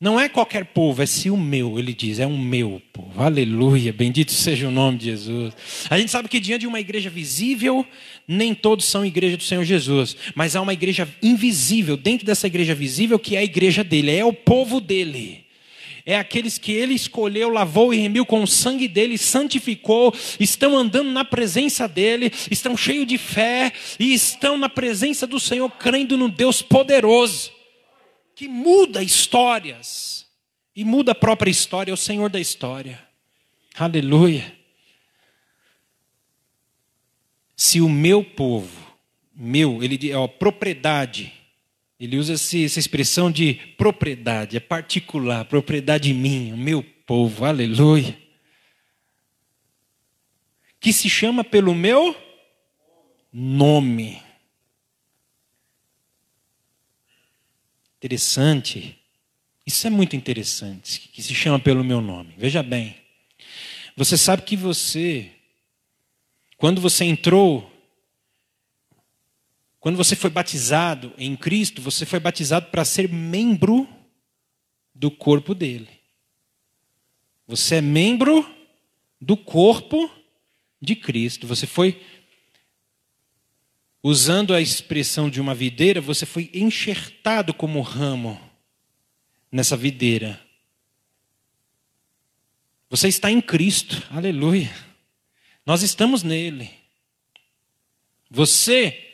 [0.00, 3.20] não é qualquer povo, é se o meu, ele diz, é um meu povo.
[3.20, 5.54] Aleluia, bendito seja o nome de Jesus.
[5.90, 7.84] A gente sabe que diante de uma igreja visível,
[8.26, 12.76] nem todos são igreja do Senhor Jesus, mas há uma igreja invisível dentro dessa igreja
[12.76, 15.48] visível que é a igreja dele, é o povo dele
[16.08, 21.10] é aqueles que ele escolheu, lavou e remiu com o sangue dele, santificou, estão andando
[21.10, 26.30] na presença dele, estão cheios de fé e estão na presença do Senhor, crendo no
[26.30, 27.52] Deus poderoso,
[28.38, 30.24] que muda histórias
[30.76, 33.04] e muda a própria história, é o Senhor da história.
[33.74, 34.56] Aleluia.
[37.56, 38.96] Se o meu povo,
[39.34, 41.32] meu, ele é propriedade,
[41.98, 48.16] ele usa essa expressão de propriedade, é particular, propriedade minha, meu povo, aleluia.
[50.78, 52.14] Que se chama pelo meu
[53.32, 54.27] nome.
[57.98, 58.98] Interessante.
[59.66, 62.34] Isso é muito interessante, que se chama pelo meu nome.
[62.38, 62.96] Veja bem.
[63.96, 65.30] Você sabe que você,
[66.56, 67.70] quando você entrou
[69.80, 73.88] quando você foi batizado em Cristo, você foi batizado para ser membro
[74.94, 75.88] do corpo dele.
[77.46, 78.46] Você é membro
[79.20, 80.10] do corpo
[80.80, 81.46] de Cristo.
[81.46, 82.02] Você foi,
[84.02, 88.40] usando a expressão de uma videira, você foi enxertado como ramo
[89.50, 90.40] nessa videira.
[92.90, 94.72] Você está em Cristo, aleluia.
[95.66, 96.70] Nós estamos nele.
[98.30, 99.04] Você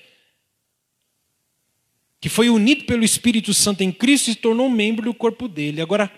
[2.20, 5.82] que foi unido pelo Espírito Santo em Cristo se tornou membro do corpo dele.
[5.82, 6.10] Agora,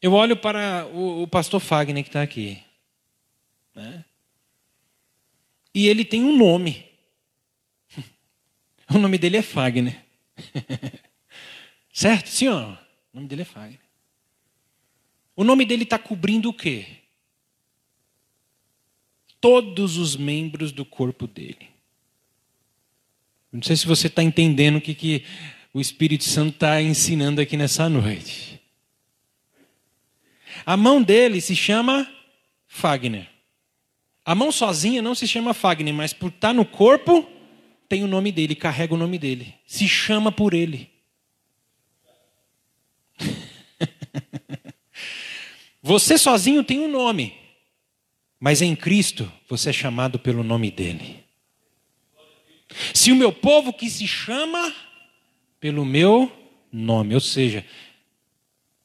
[0.00, 2.62] eu olho para o, o pastor Fagner que está aqui.
[3.74, 4.04] Né?
[5.74, 6.87] E ele tem um nome.
[8.94, 10.02] O nome dele é Fagner.
[11.92, 12.28] certo?
[12.28, 12.72] Sim, ó.
[13.12, 13.80] O nome dele é Fagner.
[15.36, 16.86] O nome dele está cobrindo o quê?
[19.40, 21.68] Todos os membros do corpo dele.
[23.52, 25.24] Não sei se você está entendendo o que, que
[25.72, 28.60] o Espírito Santo está ensinando aqui nessa noite.
[30.66, 32.10] A mão dele se chama
[32.66, 33.28] Fagner.
[34.24, 37.26] A mão sozinha não se chama Fagner, mas por estar tá no corpo,
[37.88, 39.54] tem o nome dele, carrega o nome dele.
[39.66, 40.90] Se chama por ele.
[45.82, 47.34] Você sozinho tem um nome,
[48.38, 51.24] mas em Cristo você é chamado pelo nome dele.
[52.92, 54.74] Se o meu povo que se chama
[55.58, 56.30] pelo meu
[56.70, 57.64] nome, ou seja,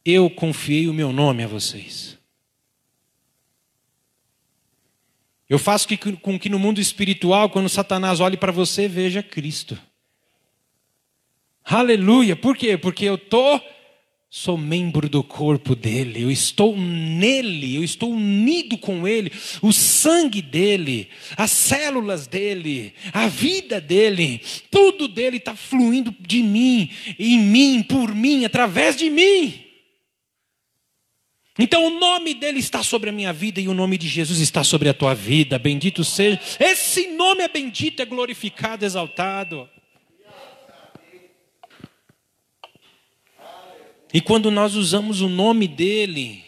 [0.05, 2.17] eu confiei o meu nome a vocês.
[5.49, 9.77] Eu faço que, com que no mundo espiritual, quando Satanás olhe para você, veja Cristo.
[11.63, 12.35] Aleluia.
[12.35, 12.77] Por quê?
[12.77, 13.61] Porque eu estou
[14.35, 20.41] sou membro do corpo dele, eu estou nele, eu estou unido com ele, o sangue
[20.41, 27.83] dele, as células dele, a vida dele, tudo dele está fluindo de mim, em mim,
[27.83, 29.62] por mim, através de mim.
[31.57, 34.63] Então o nome dele está sobre a minha vida e o nome de Jesus está
[34.63, 35.59] sobre a tua vida.
[35.59, 36.39] Bendito seja.
[36.59, 39.69] Esse nome é bendito, é glorificado, exaltado.
[44.13, 46.43] E quando nós usamos o nome dele,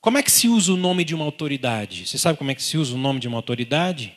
[0.00, 2.06] Como é que se usa o nome de uma autoridade?
[2.06, 4.16] Você sabe como é que se usa o nome de uma autoridade?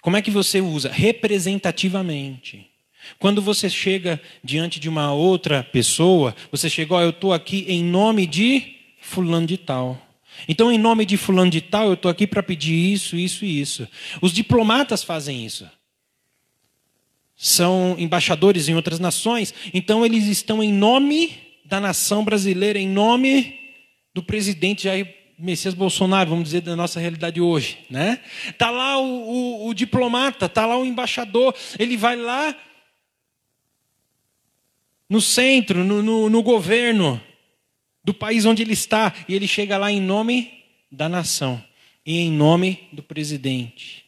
[0.00, 0.90] Como é que você usa?
[0.90, 2.71] Representativamente.
[3.18, 7.64] Quando você chega diante de uma outra pessoa, você chega, ó, oh, eu estou aqui
[7.68, 10.00] em nome de fulano de tal.
[10.48, 13.60] Então, em nome de fulano de tal, eu estou aqui para pedir isso, isso e
[13.60, 13.88] isso.
[14.20, 15.68] Os diplomatas fazem isso.
[17.36, 23.58] São embaixadores em outras nações, então eles estão em nome da nação brasileira, em nome
[24.14, 27.78] do presidente Jair Messias Bolsonaro, vamos dizer, da nossa realidade hoje.
[27.90, 28.20] Né?
[28.56, 32.54] Tá lá o, o, o diplomata, tá lá o embaixador, ele vai lá
[35.12, 37.20] no centro, no, no, no governo
[38.02, 40.50] do país onde ele está, e ele chega lá em nome
[40.90, 41.62] da nação
[42.04, 44.06] e em nome do presidente.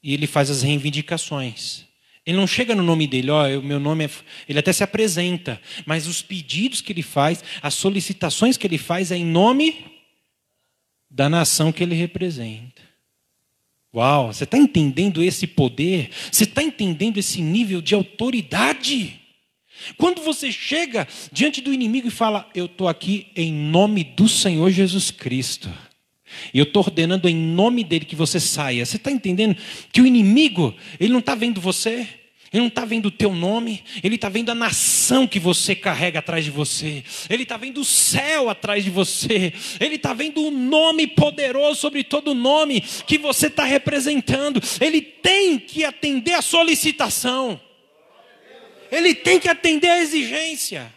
[0.00, 1.86] E ele faz as reivindicações.
[2.24, 4.10] Ele não chega no nome dele, ó, oh, meu nome é.
[4.48, 9.10] Ele até se apresenta, mas os pedidos que ele faz, as solicitações que ele faz
[9.10, 9.86] é em nome
[11.10, 12.80] da nação que ele representa.
[13.92, 16.10] Uau, você está entendendo esse poder?
[16.30, 19.25] Você está entendendo esse nível de autoridade?
[19.96, 24.70] Quando você chega diante do inimigo e fala, eu estou aqui em nome do Senhor
[24.70, 25.70] Jesus Cristo.
[26.52, 28.84] E eu estou ordenando em nome dele que você saia.
[28.84, 29.56] Você está entendendo
[29.92, 32.08] que o inimigo, ele não está vendo você,
[32.52, 36.20] ele não está vendo o teu nome, ele está vendo a nação que você carrega
[36.20, 40.50] atrás de você, ele está vendo o céu atrás de você, ele está vendo o
[40.50, 44.60] nome poderoso sobre todo nome que você está representando.
[44.80, 47.60] Ele tem que atender a solicitação.
[48.96, 50.90] Ele tem que atender a exigência.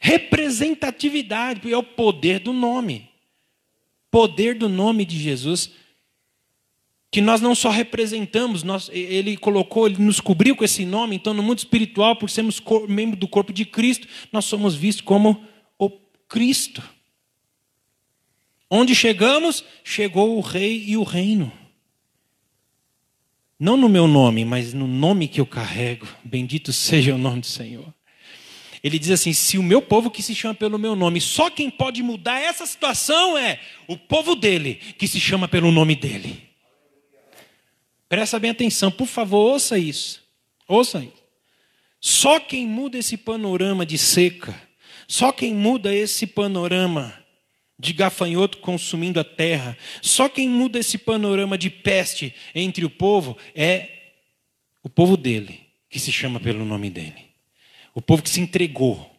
[0.00, 3.08] Representatividade, é o poder do nome.
[4.10, 5.70] Poder do nome de Jesus,
[7.12, 11.32] que nós não só representamos, nós, ele colocou, ele nos cobriu com esse nome, então
[11.32, 15.44] no mundo espiritual, por sermos membro do corpo de Cristo, nós somos vistos como
[15.78, 15.88] o
[16.28, 16.82] Cristo.
[18.68, 21.63] Onde chegamos, chegou o rei e o reino.
[23.58, 26.06] Não no meu nome, mas no nome que eu carrego.
[26.24, 27.92] Bendito seja o nome do Senhor.
[28.82, 31.70] Ele diz assim: se o meu povo que se chama pelo meu nome, só quem
[31.70, 36.42] pode mudar essa situação é o povo dele, que se chama pelo nome dele.
[38.08, 40.22] Presta bem atenção, por favor, ouça isso.
[40.68, 41.06] Ouça.
[42.00, 44.54] Só quem muda esse panorama de seca,
[45.08, 47.23] só quem muda esse panorama
[47.78, 49.76] de gafanhoto consumindo a terra.
[50.00, 54.12] Só quem muda esse panorama de peste entre o povo é
[54.82, 57.30] o povo dele, que se chama pelo nome dele.
[57.94, 59.14] O povo que se entregou,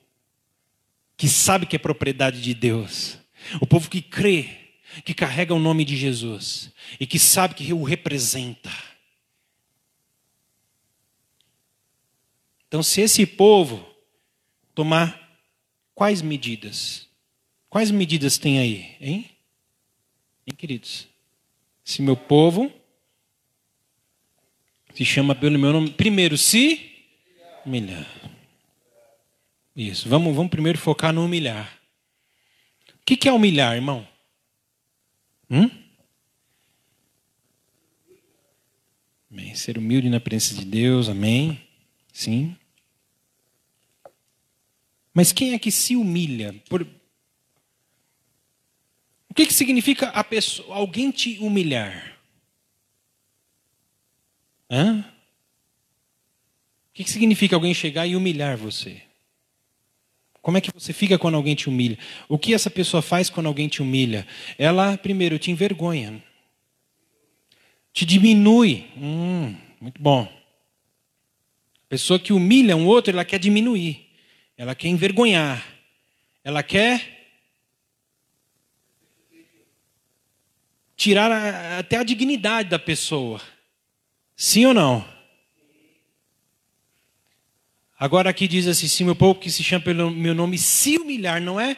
[1.17, 3.17] que sabe que é propriedade de Deus.
[3.59, 4.49] O povo que crê,
[5.03, 8.71] que carrega o nome de Jesus e que sabe que o representa.
[12.67, 13.85] Então, se esse povo
[14.73, 15.39] tomar
[15.93, 17.04] quais medidas?
[17.75, 19.29] Quais medidas tem aí, hein?
[20.47, 21.09] Hein, queridos?
[21.83, 22.71] Se meu povo
[24.93, 26.89] se chama pelo meu nome, primeiro se
[27.65, 28.07] humilhar.
[29.75, 31.81] Isso, vamos, vamos primeiro focar no humilhar.
[32.93, 34.07] O que, que é humilhar, irmão?
[35.49, 35.69] Hum?
[39.29, 39.53] Amém.
[39.53, 41.61] Ser humilde na presença de Deus, amém.
[42.13, 42.55] Sim.
[45.13, 46.55] Mas quem é que se humilha?
[46.69, 46.87] Por,
[49.35, 52.17] o que, que significa pessoa, alguém te humilhar?
[54.71, 55.03] Hã?
[56.89, 59.01] O que, que significa alguém chegar e humilhar você?
[60.41, 61.99] Como é que você fica quando alguém te humilha?
[62.29, 64.25] O que essa pessoa faz quando alguém te humilha?
[64.57, 66.23] Ela, primeiro, te envergonha.
[67.91, 68.85] Te diminui.
[68.95, 70.21] Hum, muito bom.
[70.23, 74.07] A pessoa que humilha um outro, ela quer diminuir.
[74.57, 75.61] Ela quer envergonhar.
[76.41, 77.14] Ela quer
[80.95, 83.41] tirar a, até a dignidade da pessoa.
[84.35, 85.05] Sim ou não?
[87.97, 91.41] Agora aqui diz assim: se meu povo que se chama pelo meu nome se humilhar,
[91.41, 91.77] não é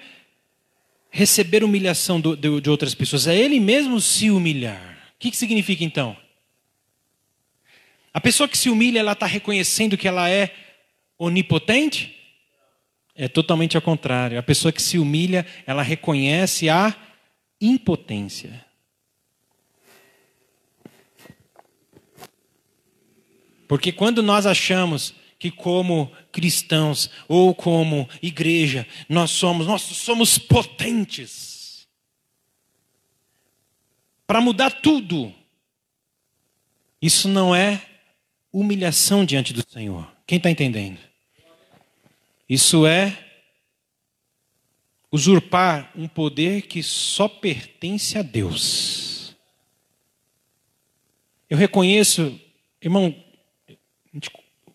[1.09, 5.11] receber humilhação do, de, de, outras pessoas, é ele mesmo se humilhar.
[5.15, 6.15] O que, que significa então?
[8.13, 10.53] A pessoa que se humilha, ela está reconhecendo que ela é
[11.18, 12.15] onipotente?
[13.15, 14.38] É totalmente ao contrário.
[14.38, 16.95] A pessoa que se humilha, ela reconhece a
[17.59, 18.66] impotência.
[23.68, 31.88] Porque quando nós achamos que como cristãos ou como igreja nós somos, nós somos potentes
[34.26, 35.34] para mudar tudo.
[37.01, 37.82] Isso não é
[38.51, 40.11] humilhação diante do Senhor.
[40.26, 40.99] Quem está entendendo?
[42.49, 43.26] Isso é
[45.11, 49.36] usurpar um poder que só pertence a Deus.
[51.49, 52.39] Eu reconheço,
[52.82, 53.15] irmão,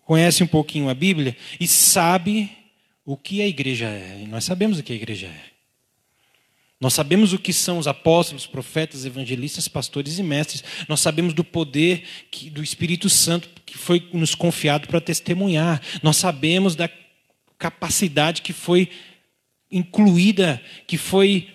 [0.04, 2.50] conhece um pouquinho a Bíblia e sabe
[3.04, 4.20] o que a igreja é.
[4.22, 5.52] E nós sabemos o que a igreja é.
[6.80, 10.64] Nós sabemos o que são os apóstolos, profetas, evangelistas, pastores e mestres.
[10.88, 15.80] Nós sabemos do poder que, do Espírito Santo que foi nos confiado para testemunhar.
[16.02, 16.90] Nós sabemos da
[17.56, 18.88] capacidade que foi
[19.70, 21.48] incluída, que foi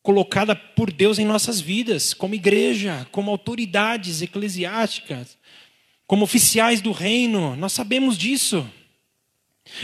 [0.00, 5.36] colocada por Deus em nossas vidas, como igreja, como autoridades eclesiásticas,
[6.12, 7.56] como oficiais do reino.
[7.56, 8.70] Nós sabemos disso.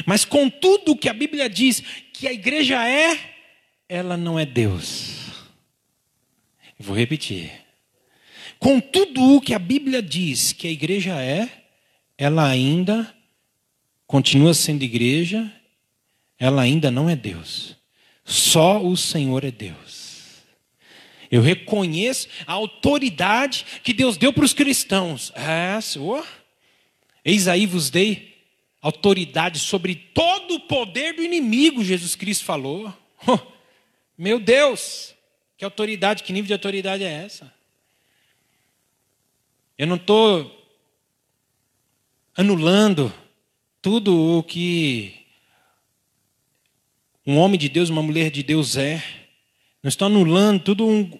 [0.04, 3.18] Mas com tudo que a Bíblia diz que a igreja é,
[3.88, 5.46] ela não é Deus.
[6.78, 7.50] Vou repetir.
[8.58, 11.48] Com tudo o que a Bíblia diz que a igreja é,
[12.18, 13.10] ela ainda
[14.06, 15.50] continua sendo igreja,
[16.38, 17.74] ela ainda não é Deus.
[18.22, 19.97] Só o Senhor é Deus.
[21.30, 25.32] Eu reconheço a autoridade que Deus deu para os cristãos.
[25.34, 26.26] É, Senhor.
[27.24, 28.36] Eis aí vos dei
[28.80, 32.92] autoridade sobre todo o poder do inimigo, Jesus Cristo falou.
[34.16, 35.14] Meu Deus,
[35.56, 37.52] que autoridade, que nível de autoridade é essa?
[39.76, 40.54] Eu não estou
[42.36, 43.12] anulando
[43.82, 45.14] tudo o que
[47.26, 49.02] um homem de Deus, uma mulher de Deus é.
[49.82, 51.10] Não estou anulando tudo um,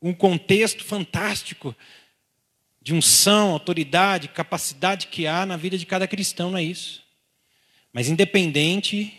[0.00, 1.74] um contexto fantástico
[2.80, 7.02] de unção, autoridade, capacidade que há na vida de cada cristão, não é isso.
[7.92, 9.12] Mas independente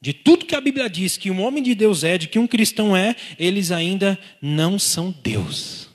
[0.00, 2.46] de tudo que a Bíblia diz que um homem de Deus é, de que um
[2.46, 5.88] cristão é, eles ainda não são Deus.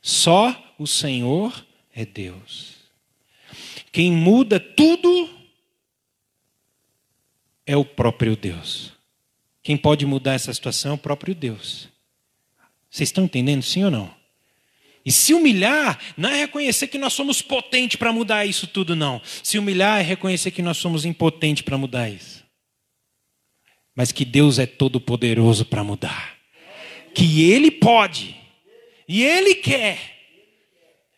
[0.00, 2.76] Só o Senhor é Deus.
[3.92, 5.28] Quem muda tudo
[7.66, 8.92] é o próprio Deus.
[9.62, 11.88] Quem pode mudar essa situação é o próprio Deus.
[12.90, 14.10] Vocês estão entendendo, sim ou não?
[15.04, 19.20] E se humilhar não é reconhecer que nós somos potentes para mudar isso tudo, não.
[19.42, 22.40] Se humilhar é reconhecer que nós somos impotentes para mudar isso
[24.00, 26.38] mas que Deus é todo poderoso para mudar.
[27.14, 28.34] Que Ele pode,
[29.06, 29.98] e Ele quer,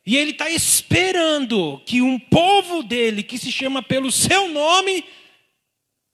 [0.05, 5.05] e Ele está esperando que um povo dele, que se chama pelo seu nome,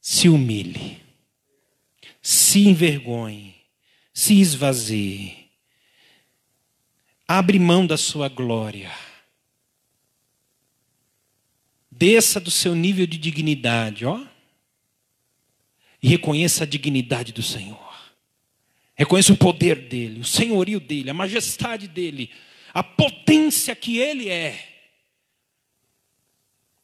[0.01, 0.99] se humilhe,
[2.31, 3.55] se envergonhe,
[4.13, 5.49] se esvazie,
[7.27, 8.93] abre mão da sua glória,
[11.91, 14.27] desça do seu nível de dignidade, ó
[16.03, 18.13] e reconheça a dignidade do Senhor.
[18.95, 22.31] Reconheça o poder dele, o senhorio dele, a majestade dele,
[22.75, 24.78] a potência que ele é.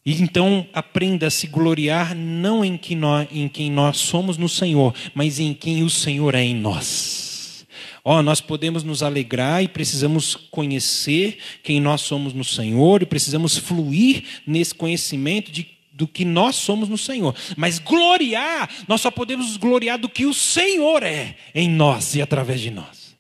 [0.05, 4.49] E então aprenda a se gloriar não em, que nós, em quem nós somos no
[4.49, 7.67] Senhor, mas em quem o Senhor é em nós.
[8.05, 13.07] Ó, oh, nós podemos nos alegrar e precisamos conhecer quem nós somos no Senhor e
[13.07, 17.35] precisamos fluir nesse conhecimento de do que nós somos no Senhor.
[17.57, 22.61] Mas gloriar, nós só podemos gloriar do que o Senhor é em nós e através
[22.61, 23.15] de nós.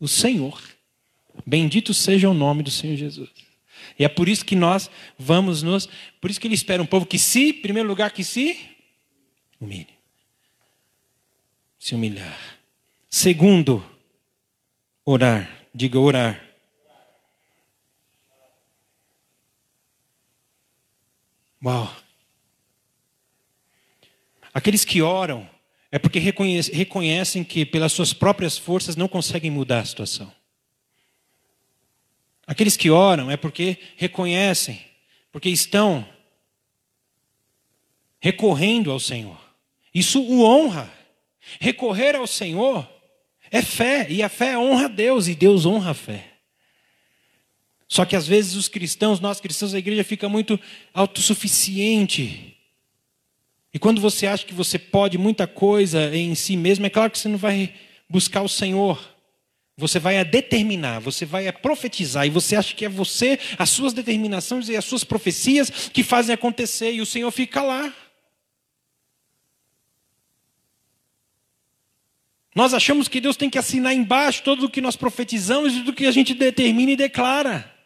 [0.00, 0.60] O Senhor.
[1.46, 3.30] Bendito seja o nome do Senhor Jesus.
[3.98, 4.88] E é por isso que nós
[5.18, 5.88] vamos nos.
[6.20, 8.58] Por isso que ele espera um povo que se, em primeiro lugar, que se
[9.60, 9.88] humilhe.
[11.78, 12.58] Se humilhar.
[13.10, 13.84] Segundo,
[15.04, 15.50] orar.
[15.74, 16.44] Diga orar.
[21.64, 21.94] Uau.
[24.54, 25.48] Aqueles que oram
[25.90, 30.37] é porque reconhecem que, pelas suas próprias forças, não conseguem mudar a situação.
[32.48, 34.84] Aqueles que oram é porque reconhecem,
[35.30, 36.04] porque estão
[38.18, 39.38] recorrendo ao Senhor.
[39.94, 40.92] Isso o honra.
[41.60, 42.90] Recorrer ao Senhor
[43.50, 46.32] é fé, e a fé honra a Deus, e Deus honra a fé.
[47.86, 50.58] Só que às vezes os cristãos, nós cristãos, a igreja fica muito
[50.92, 52.58] autossuficiente
[53.72, 57.18] e quando você acha que você pode muita coisa em si mesmo, é claro que
[57.18, 57.74] você não vai
[58.08, 58.98] buscar o Senhor.
[59.78, 63.70] Você vai a determinar, você vai a profetizar, e você acha que é você, as
[63.70, 67.94] suas determinações e as suas profecias que fazem acontecer, e o Senhor fica lá.
[72.54, 75.94] Nós achamos que Deus tem que assinar embaixo tudo o que nós profetizamos e tudo
[75.94, 77.78] que a gente determina e declara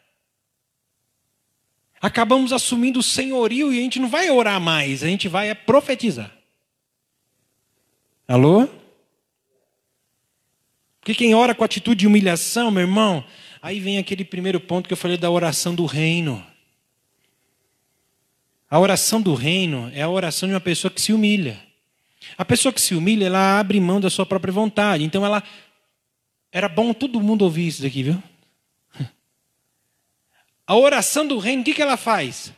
[2.03, 5.53] acabamos assumindo o senhorio e a gente não vai orar mais, a gente vai é
[5.53, 6.29] profetizar.
[8.27, 8.67] Alô?
[11.03, 13.25] Porque quem ora com atitude de humilhação, meu irmão,
[13.61, 16.41] aí vem aquele primeiro ponto que eu falei da oração do reino.
[18.69, 21.61] A oração do reino é a oração de uma pessoa que se humilha.
[22.37, 25.03] A pessoa que se humilha, ela abre mão da sua própria vontade.
[25.03, 25.43] Então ela
[26.49, 28.23] era bom todo mundo ouvir isso daqui, viu?
[30.65, 32.53] A oração do reino, o que, que ela faz?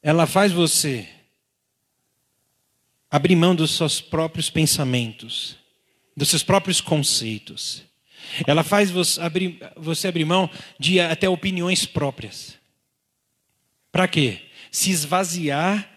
[0.00, 1.08] Ela faz você
[3.10, 5.57] abrir mão dos seus próprios pensamentos,
[6.18, 7.84] dos seus próprios conceitos.
[8.44, 12.58] Ela faz você abrir, você abrir mão de até opiniões próprias.
[13.92, 14.42] Para quê?
[14.70, 15.88] Se esvaziar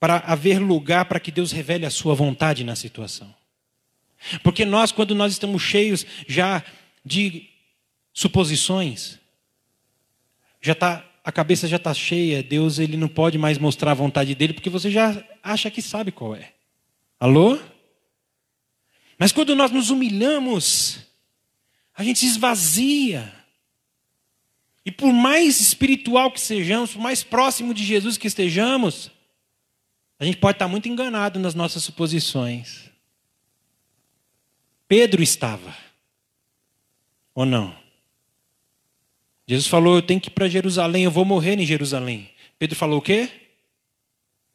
[0.00, 3.32] para haver lugar para que Deus revele a sua vontade na situação.
[4.42, 6.62] Porque nós, quando nós estamos cheios já
[7.04, 7.48] de
[8.12, 9.18] suposições,
[10.60, 14.34] já tá, a cabeça já está cheia, Deus ele não pode mais mostrar a vontade
[14.34, 16.52] dele, porque você já acha que sabe qual é.
[17.18, 17.58] Alô?
[19.22, 20.98] Mas quando nós nos humilhamos,
[21.94, 23.32] a gente se esvazia.
[24.84, 29.12] E por mais espiritual que sejamos, por mais próximo de Jesus que estejamos,
[30.18, 32.90] a gente pode estar muito enganado nas nossas suposições.
[34.88, 35.72] Pedro estava.
[37.32, 37.76] Ou não?
[39.46, 42.28] Jesus falou: Eu tenho que ir para Jerusalém, eu vou morrer em Jerusalém.
[42.58, 43.30] Pedro falou o quê?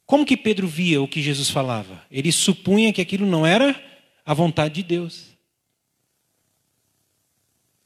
[0.05, 2.05] Como que Pedro via o que Jesus falava?
[2.11, 3.86] Ele supunha que aquilo não era
[4.28, 5.28] a vontade de Deus.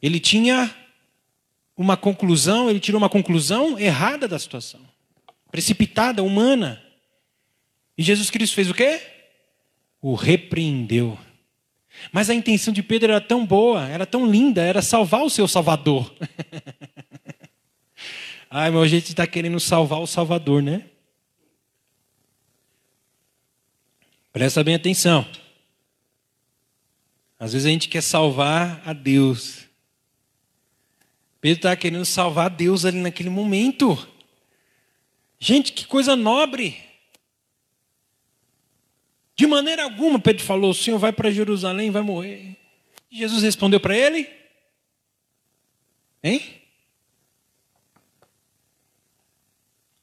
[0.02, 0.76] Ele tinha
[1.78, 4.82] uma conclusão, ele tirou uma conclusão errada da situação,
[5.52, 6.82] precipitada, humana.
[7.96, 9.00] E Jesus Cristo fez o quê?
[10.02, 11.16] O repreendeu.
[12.12, 15.48] Mas a intenção de Pedro era tão boa, era tão linda, era salvar o seu
[15.48, 16.12] Salvador.
[18.50, 20.86] Ai, mas a gente está querendo salvar o Salvador, né?
[24.34, 25.24] Presta bem atenção.
[27.42, 29.66] Às vezes a gente quer salvar a Deus.
[31.42, 33.98] Pedro estava querendo salvar a Deus ali naquele momento.
[35.40, 36.78] Gente, que coisa nobre.
[39.36, 42.56] De maneira alguma, Pedro falou: o Senhor vai para Jerusalém e vai morrer.
[43.10, 44.30] E Jesus respondeu para ele:
[46.24, 46.62] Hein?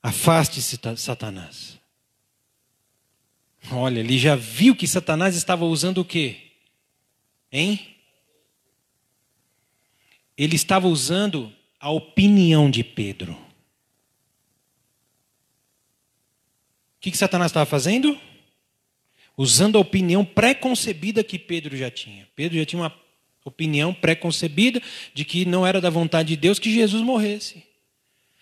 [0.03, 1.79] Afaste-se, Satanás.
[3.71, 6.48] Olha, ele já viu que Satanás estava usando o quê?
[7.51, 7.97] Hein?
[10.37, 13.33] Ele estava usando a opinião de Pedro.
[13.33, 13.39] O
[17.01, 18.19] que, que Satanás estava fazendo?
[19.39, 22.29] usando a opinião pré-concebida que Pedro já tinha.
[22.35, 22.93] Pedro já tinha uma
[23.45, 24.83] opinião pré-concebida
[25.15, 27.63] de que não era da vontade de Deus que Jesus morresse.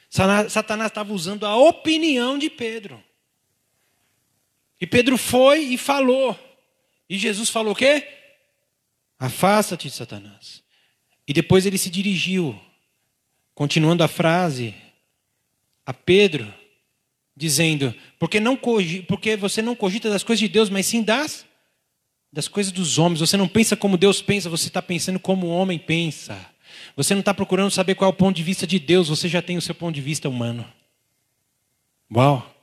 [0.08, 3.04] Satanás estava usando a opinião de Pedro.
[4.80, 6.36] E Pedro foi e falou.
[7.10, 8.08] E Jesus falou o quê?
[9.18, 10.62] Afasta-te de Satanás.
[11.26, 12.58] E depois ele se dirigiu,
[13.54, 14.74] continuando a frase,
[15.84, 16.52] a Pedro,
[17.36, 18.56] dizendo: porque, não,
[19.08, 21.46] porque você não cogita das coisas de Deus, mas sim das,
[22.32, 23.20] das coisas dos homens.
[23.20, 26.54] Você não pensa como Deus pensa, você está pensando como o homem pensa.
[26.94, 29.42] Você não está procurando saber qual é o ponto de vista de Deus, você já
[29.42, 30.70] tem o seu ponto de vista humano.
[32.14, 32.54] Uau!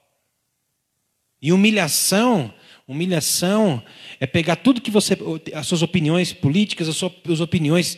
[1.41, 2.53] E humilhação,
[2.87, 3.83] humilhação
[4.19, 5.17] é pegar tudo que você,
[5.53, 7.97] as suas opiniões políticas, as suas opiniões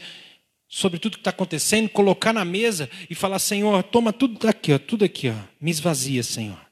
[0.67, 4.79] sobre tudo que está acontecendo, colocar na mesa e falar: Senhor, toma tudo aqui, ó,
[4.79, 6.65] tudo aqui, ó, me esvazia, Senhor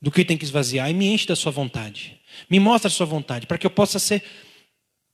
[0.00, 2.18] do que tem que esvaziar e me enche da sua vontade.
[2.50, 4.22] Me mostra a sua vontade, para que eu possa ser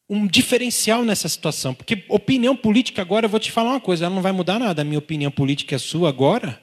[0.09, 1.73] um diferencial nessa situação.
[1.73, 4.83] Porque opinião política agora, eu vou te falar uma coisa, ela não vai mudar nada.
[4.83, 6.61] A minha opinião política é sua agora,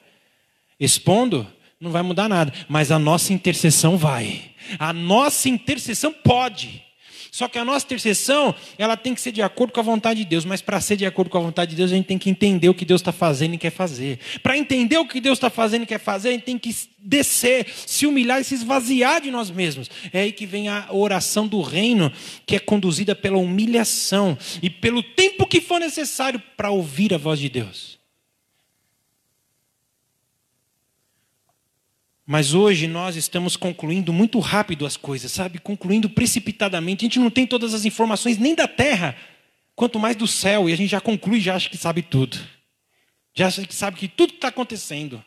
[0.78, 1.46] expondo,
[1.80, 2.52] não vai mudar nada.
[2.68, 4.49] Mas a nossa intercessão vai.
[4.78, 6.82] A nossa intercessão pode.
[7.30, 10.28] Só que a nossa intercessão, ela tem que ser de acordo com a vontade de
[10.28, 10.44] Deus.
[10.44, 12.68] Mas para ser de acordo com a vontade de Deus, a gente tem que entender
[12.68, 14.18] o que Deus está fazendo e quer fazer.
[14.42, 17.66] Para entender o que Deus está fazendo e quer fazer, a gente tem que descer,
[17.86, 19.88] se humilhar e se esvaziar de nós mesmos.
[20.12, 22.12] É aí que vem a oração do reino,
[22.44, 27.38] que é conduzida pela humilhação e pelo tempo que for necessário para ouvir a voz
[27.38, 27.99] de Deus.
[32.32, 35.58] Mas hoje nós estamos concluindo muito rápido as coisas, sabe?
[35.58, 37.04] Concluindo precipitadamente.
[37.04, 39.16] A gente não tem todas as informações nem da terra,
[39.74, 42.38] quanto mais do céu, e a gente já conclui, já acha que sabe tudo.
[43.34, 45.24] Já acha que sabe que tudo está acontecendo.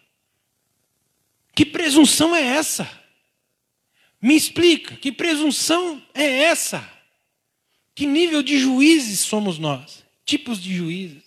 [1.54, 2.90] Que presunção é essa?
[4.22, 6.90] Me explica, que presunção é essa?
[7.94, 10.06] Que nível de juízes somos nós?
[10.26, 11.23] Tipos de juízes.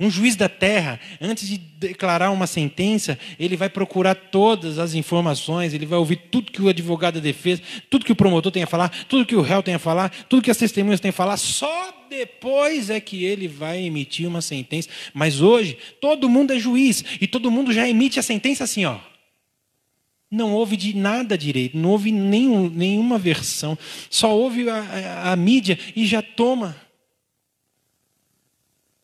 [0.00, 5.74] Um juiz da terra, antes de declarar uma sentença, ele vai procurar todas as informações,
[5.74, 8.66] ele vai ouvir tudo que o advogado da defesa, tudo que o promotor tem a
[8.66, 11.36] falar, tudo que o réu tem a falar, tudo que as testemunhas têm a falar,
[11.36, 14.88] só depois é que ele vai emitir uma sentença.
[15.12, 19.00] Mas hoje, todo mundo é juiz e todo mundo já emite a sentença assim, ó.
[20.30, 23.76] Não houve de nada direito, não houve nenhum, nenhuma versão,
[24.08, 26.76] só houve a, a, a mídia e já toma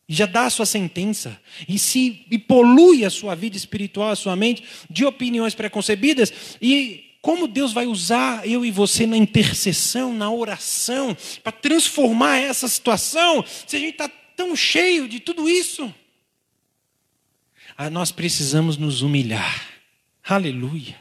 [0.07, 4.35] já dá a sua sentença e se e polui a sua vida espiritual, a sua
[4.35, 6.31] mente de opiniões preconcebidas
[6.61, 12.67] e como Deus vai usar eu e você na intercessão, na oração, para transformar essa
[12.67, 15.91] situação, se a gente está tão cheio de tudo isso?
[17.75, 19.67] Ah, nós precisamos nos humilhar,
[20.23, 20.95] aleluia,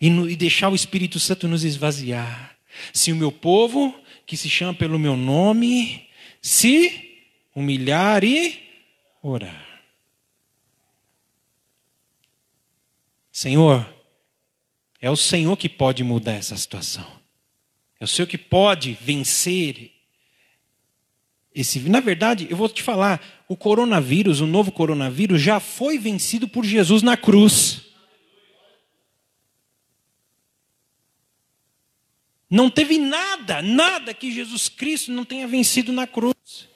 [0.00, 2.56] e, no, e deixar o Espírito Santo nos esvaziar.
[2.92, 3.92] Se o meu povo,
[4.24, 6.06] que se chama pelo meu nome,
[6.40, 7.11] se
[7.54, 8.62] humilhar e
[9.22, 9.82] orar.
[13.30, 13.86] Senhor,
[15.00, 17.20] é o Senhor que pode mudar essa situação.
[17.98, 19.90] É o Senhor que pode vencer
[21.54, 21.80] esse.
[21.80, 26.64] Na verdade, eu vou te falar: o coronavírus, o novo coronavírus, já foi vencido por
[26.64, 27.82] Jesus na cruz.
[32.50, 36.68] Não teve nada, nada que Jesus Cristo não tenha vencido na cruz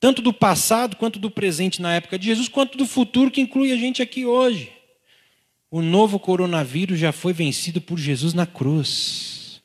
[0.00, 3.72] tanto do passado quanto do presente na época de Jesus, quanto do futuro que inclui
[3.72, 4.72] a gente aqui hoje.
[5.70, 9.60] O novo coronavírus já foi vencido por Jesus na cruz.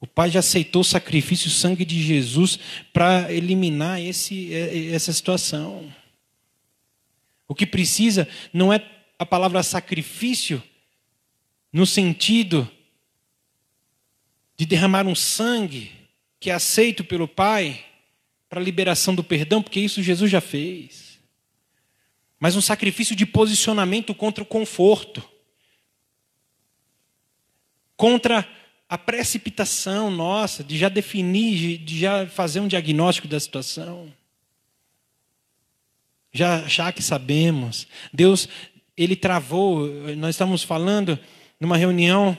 [0.00, 2.58] O Pai já aceitou o sacrifício, o sangue de Jesus
[2.92, 4.52] para eliminar esse,
[4.92, 5.92] essa situação.
[7.48, 8.84] O que precisa não é
[9.18, 10.62] a palavra sacrifício
[11.72, 12.70] no sentido
[14.56, 15.92] de derramar um sangue
[16.40, 17.84] que é aceito pelo Pai,
[18.48, 21.18] para a liberação do perdão, porque isso Jesus já fez.
[22.38, 25.22] Mas um sacrifício de posicionamento contra o conforto,
[27.96, 28.46] contra
[28.88, 34.12] a precipitação nossa, de já definir, de já fazer um diagnóstico da situação.
[36.32, 37.88] Já achar que sabemos.
[38.12, 38.48] Deus,
[38.96, 41.18] Ele travou, nós estamos falando
[41.58, 42.36] numa reunião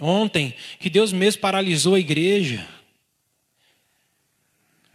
[0.00, 2.66] ontem, que Deus mesmo paralisou a igreja.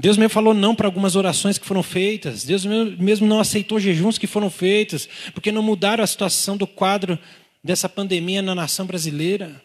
[0.02, 2.44] Deus mesmo falou não para algumas orações que foram feitas.
[2.44, 7.20] Deus mesmo não aceitou jejuns que foram feitos, porque não mudaram a situação do quadro
[7.64, 9.62] dessa pandemia na nação brasileira.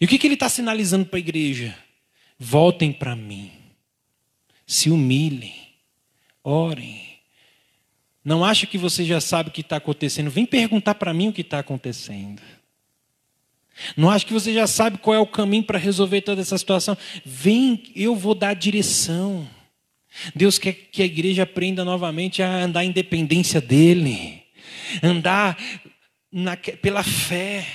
[0.00, 1.76] E o que, que ele está sinalizando para a igreja?
[2.38, 3.50] Voltem para mim,
[4.64, 5.56] se humilhem,
[6.44, 7.02] orem.
[8.24, 10.30] Não acho que você já sabe o que está acontecendo.
[10.30, 12.40] Vem perguntar para mim o que está acontecendo.
[13.96, 16.96] Não acho que você já sabe qual é o caminho para resolver toda essa situação.
[17.24, 19.48] Vem, eu vou dar direção.
[20.34, 24.42] Deus quer que a igreja aprenda novamente a andar em dependência dEle,
[25.02, 25.58] andar
[26.32, 27.66] na, pela fé,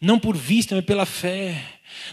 [0.00, 1.62] não por vista, mas pela fé,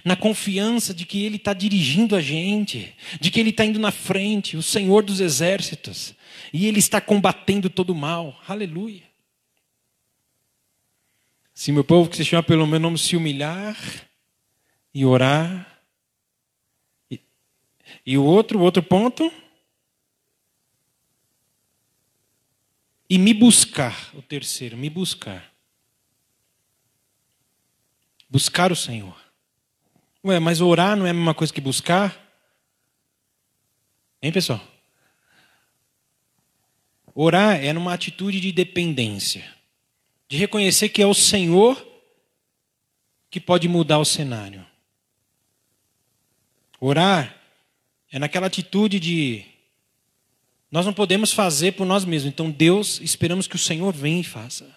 [0.05, 3.91] na confiança de que Ele está dirigindo a gente, de que Ele está indo na
[3.91, 6.13] frente, o Senhor dos exércitos,
[6.53, 8.39] e Ele está combatendo todo o mal.
[8.47, 9.12] Aleluia.
[11.63, 13.77] Se meu povo que se chama pelo meu nome se humilhar
[14.93, 15.81] e orar.
[17.09, 17.21] E,
[18.05, 19.31] e o outro, o outro ponto.
[23.09, 25.53] E me buscar, o terceiro, me buscar.
[28.29, 29.17] Buscar o Senhor.
[30.21, 32.13] Ué, mas orar não é a mesma coisa que buscar?
[34.21, 34.59] Hein, pessoal?
[37.15, 39.62] Orar é numa atitude de dependência
[40.33, 41.87] de reconhecer que é o Senhor
[43.29, 44.65] que pode mudar o cenário.
[46.79, 47.39] Orar
[48.11, 49.45] é naquela atitude de
[50.71, 54.23] nós não podemos fazer por nós mesmos, então Deus, esperamos que o Senhor venha e
[54.23, 54.75] faça.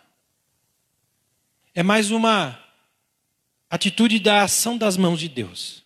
[1.74, 2.62] É mais uma
[3.70, 5.82] atitude da ação das mãos de Deus.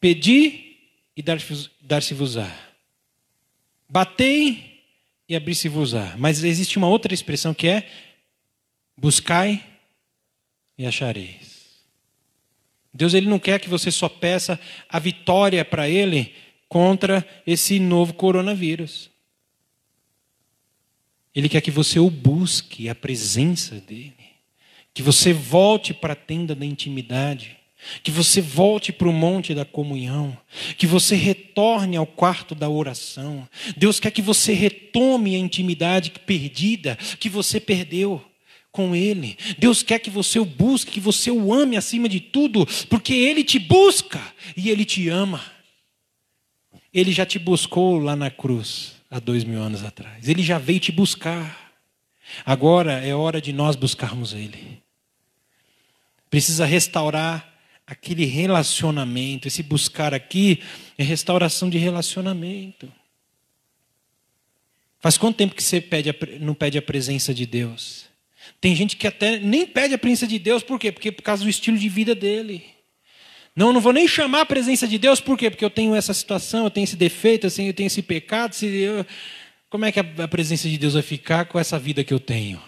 [0.00, 0.78] Pedi
[1.16, 2.52] e dar-se-vos-á.
[3.88, 4.67] Batei
[5.28, 6.16] e abrir-se-vos-á.
[6.16, 7.88] Mas existe uma outra expressão que é
[8.96, 9.64] buscai
[10.76, 11.58] e achareis.
[12.94, 14.58] Deus ele não quer que você só peça
[14.88, 16.34] a vitória para ele
[16.68, 19.10] contra esse novo coronavírus.
[21.34, 24.14] Ele quer que você o busque a presença dele,
[24.92, 27.57] que você volte para a tenda da intimidade,
[28.02, 30.36] que você volte para o monte da comunhão,
[30.76, 33.48] que você retorne ao quarto da oração.
[33.76, 38.24] Deus quer que você retome a intimidade perdida que você perdeu
[38.70, 39.36] com Ele.
[39.58, 43.42] Deus quer que você o busque, que você o ame acima de tudo, porque Ele
[43.42, 44.20] te busca
[44.56, 45.42] e Ele te ama.
[46.92, 50.28] Ele já te buscou lá na cruz há dois mil anos atrás.
[50.28, 51.68] Ele já veio te buscar.
[52.44, 54.82] Agora é hora de nós buscarmos Ele.
[56.30, 57.57] Precisa restaurar
[57.88, 59.48] aquele relacionamento.
[59.48, 60.62] Esse buscar aqui
[60.98, 62.92] é restauração de relacionamento.
[65.00, 68.04] Faz quanto tempo que você pede a, não pede a presença de Deus?
[68.60, 70.92] Tem gente que até nem pede a presença de Deus, por quê?
[70.92, 72.64] Porque por causa do estilo de vida dele.
[73.56, 75.50] Não, não vou nem chamar a presença de Deus, por quê?
[75.50, 78.54] Porque eu tenho essa situação, eu tenho esse defeito, eu tenho esse pecado.
[78.62, 79.06] Eu...
[79.70, 82.60] Como é que a presença de Deus vai ficar com essa vida que eu tenho?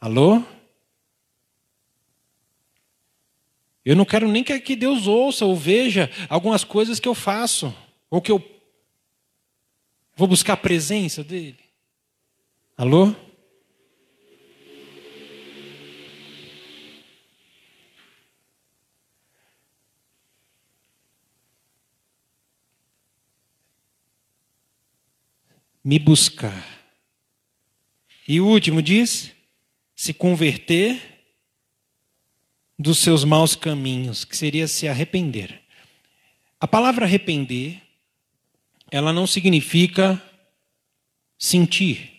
[0.00, 0.42] Alô?
[3.86, 7.72] Eu não quero nem que Deus ouça ou veja algumas coisas que eu faço,
[8.10, 8.44] ou que eu
[10.16, 11.60] vou buscar a presença dele.
[12.76, 13.14] Alô?
[25.84, 26.84] Me buscar.
[28.26, 29.30] E o último diz:
[29.94, 31.15] se converter
[32.78, 35.60] dos seus maus caminhos, que seria se arrepender.
[36.60, 37.80] A palavra arrepender,
[38.90, 40.22] ela não significa
[41.38, 42.12] sentir.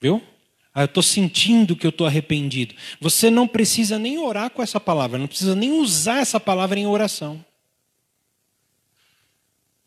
[0.00, 0.22] Viu?
[0.74, 2.74] Ah, eu estou sentindo que eu estou arrependido.
[3.00, 6.86] Você não precisa nem orar com essa palavra, não precisa nem usar essa palavra em
[6.86, 7.42] oração.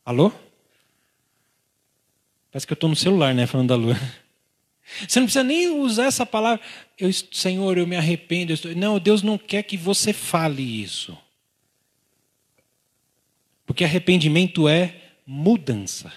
[0.03, 0.31] Alô?
[2.51, 3.45] Parece que eu estou no celular, né?
[3.45, 3.95] Falando da lua.
[5.07, 6.63] Você não precisa nem usar essa palavra,
[6.97, 8.51] eu, Senhor, eu me arrependo.
[8.51, 8.75] Eu estou...
[8.75, 11.17] Não, Deus não quer que você fale isso.
[13.65, 16.11] Porque arrependimento é mudança.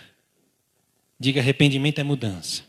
[1.19, 2.65] Diga, arrependimento é mudança.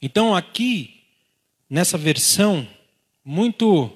[0.00, 1.02] Então, aqui,
[1.68, 2.66] nessa versão,
[3.24, 3.90] muito,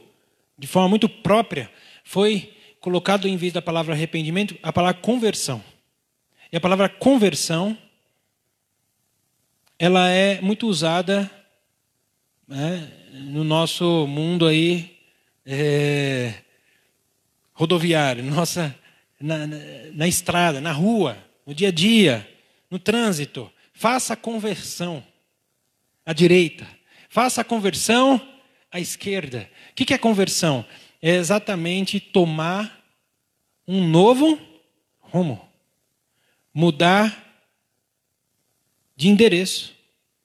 [0.58, 1.70] de forma muito própria,
[2.04, 5.62] foi colocado em vez da palavra arrependimento, a palavra conversão.
[6.52, 7.76] E a palavra conversão
[9.82, 11.30] ela é muito usada
[12.46, 14.94] né, no nosso mundo aí
[15.46, 16.34] é,
[17.54, 18.76] rodoviário, nossa,
[19.18, 19.56] na, na,
[19.94, 21.16] na estrada, na rua,
[21.46, 22.28] no dia a dia,
[22.70, 23.50] no trânsito.
[23.72, 25.02] Faça a conversão
[26.04, 26.68] à direita,
[27.08, 28.20] faça a conversão
[28.70, 29.50] à esquerda.
[29.70, 30.62] O que é conversão?
[31.00, 32.84] É exatamente tomar
[33.66, 34.38] um novo
[35.00, 35.42] rumo,
[36.52, 37.29] mudar
[39.00, 39.74] de endereço,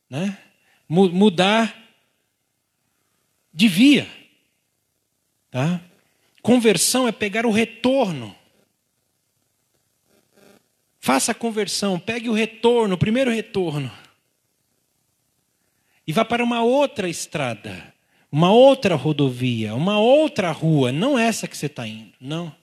[0.09, 0.37] né?
[0.89, 1.73] mudar
[3.53, 4.05] de via.
[5.49, 5.79] Tá?
[6.41, 8.35] Conversão é pegar o retorno.
[10.99, 13.89] Faça a conversão, pegue o retorno, o primeiro retorno.
[16.05, 17.93] E vá para uma outra estrada,
[18.29, 22.53] uma outra rodovia, uma outra rua, não essa que você está indo, não.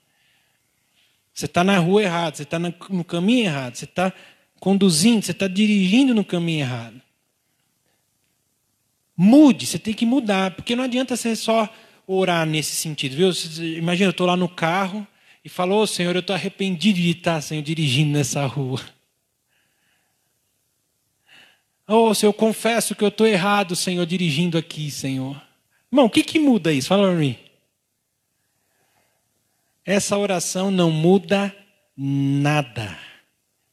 [1.32, 4.12] Você está na rua errada, você está no caminho errado, você está
[4.62, 7.02] conduzindo, você está dirigindo no caminho errado.
[9.16, 11.68] Mude, você tem que mudar, porque não adianta você só
[12.06, 13.30] orar nesse sentido, viu?
[13.76, 15.04] Imagina, eu estou lá no carro
[15.44, 18.80] e falou, oh, Senhor, eu estou arrependido de estar, Senhor, dirigindo nessa rua.
[21.88, 25.42] Oh, Senhor, eu confesso que eu estou errado, Senhor, dirigindo aqui, Senhor.
[25.90, 26.86] Irmão, o que, que muda isso?
[26.86, 27.36] Fala para mim.
[29.84, 31.52] Essa oração não muda
[31.96, 33.11] nada.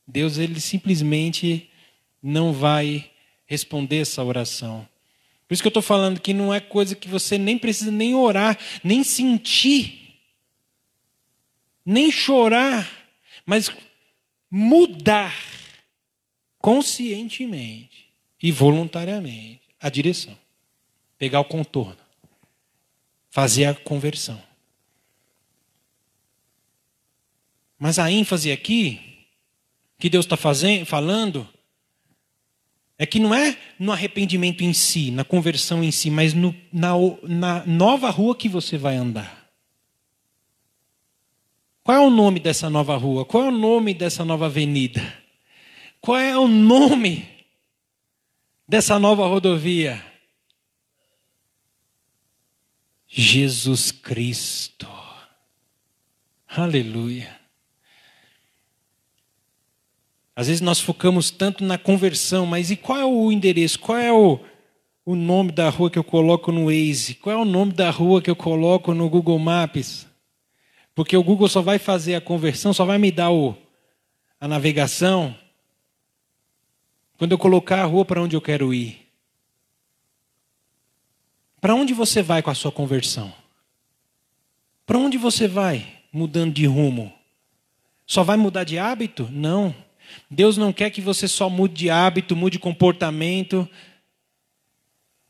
[0.10, 1.70] Deus ele simplesmente
[2.22, 3.12] não vai
[3.46, 4.88] responder essa oração.
[5.48, 8.16] Por isso que eu estou falando que não é coisa que você nem precisa nem
[8.16, 10.20] orar, nem sentir,
[11.86, 12.90] nem chorar,
[13.46, 13.72] mas
[14.50, 15.36] mudar
[16.58, 20.38] conscientemente e voluntariamente a direção.
[21.20, 21.98] Pegar o contorno.
[23.30, 24.42] Fazer a conversão.
[27.78, 29.09] Mas a ênfase aqui
[30.00, 31.48] que Deus está falando
[32.98, 36.94] é que não é no arrependimento em si, na conversão em si, mas no, na,
[37.24, 39.50] na nova rua que você vai andar.
[41.84, 43.26] Qual é o nome dessa nova rua?
[43.26, 45.02] Qual é o nome dessa nova avenida?
[46.02, 47.28] Qual é o nome
[48.68, 50.06] dessa nova rodovia?
[53.08, 54.88] Jesus Cristo.
[56.48, 57.39] Aleluia.
[60.40, 63.78] Às vezes nós focamos tanto na conversão, mas e qual é o endereço?
[63.78, 64.40] Qual é o,
[65.06, 67.16] o nome da rua que eu coloco no Waze?
[67.16, 70.08] Qual é o nome da rua que eu coloco no Google Maps?
[70.96, 73.54] Porque o Google só vai fazer a conversão, só vai me dar o,
[74.40, 75.36] a navegação
[77.18, 79.08] quando eu colocar a rua para onde eu quero ir.
[81.60, 83.34] Para onde você vai com a sua conversão?
[84.86, 86.00] Para onde você vai?
[86.12, 87.14] mudando de rumo.
[88.06, 89.30] Só vai mudar de hábito?
[89.32, 89.74] Não.
[90.30, 93.68] Deus não quer que você só mude de hábito, mude de comportamento,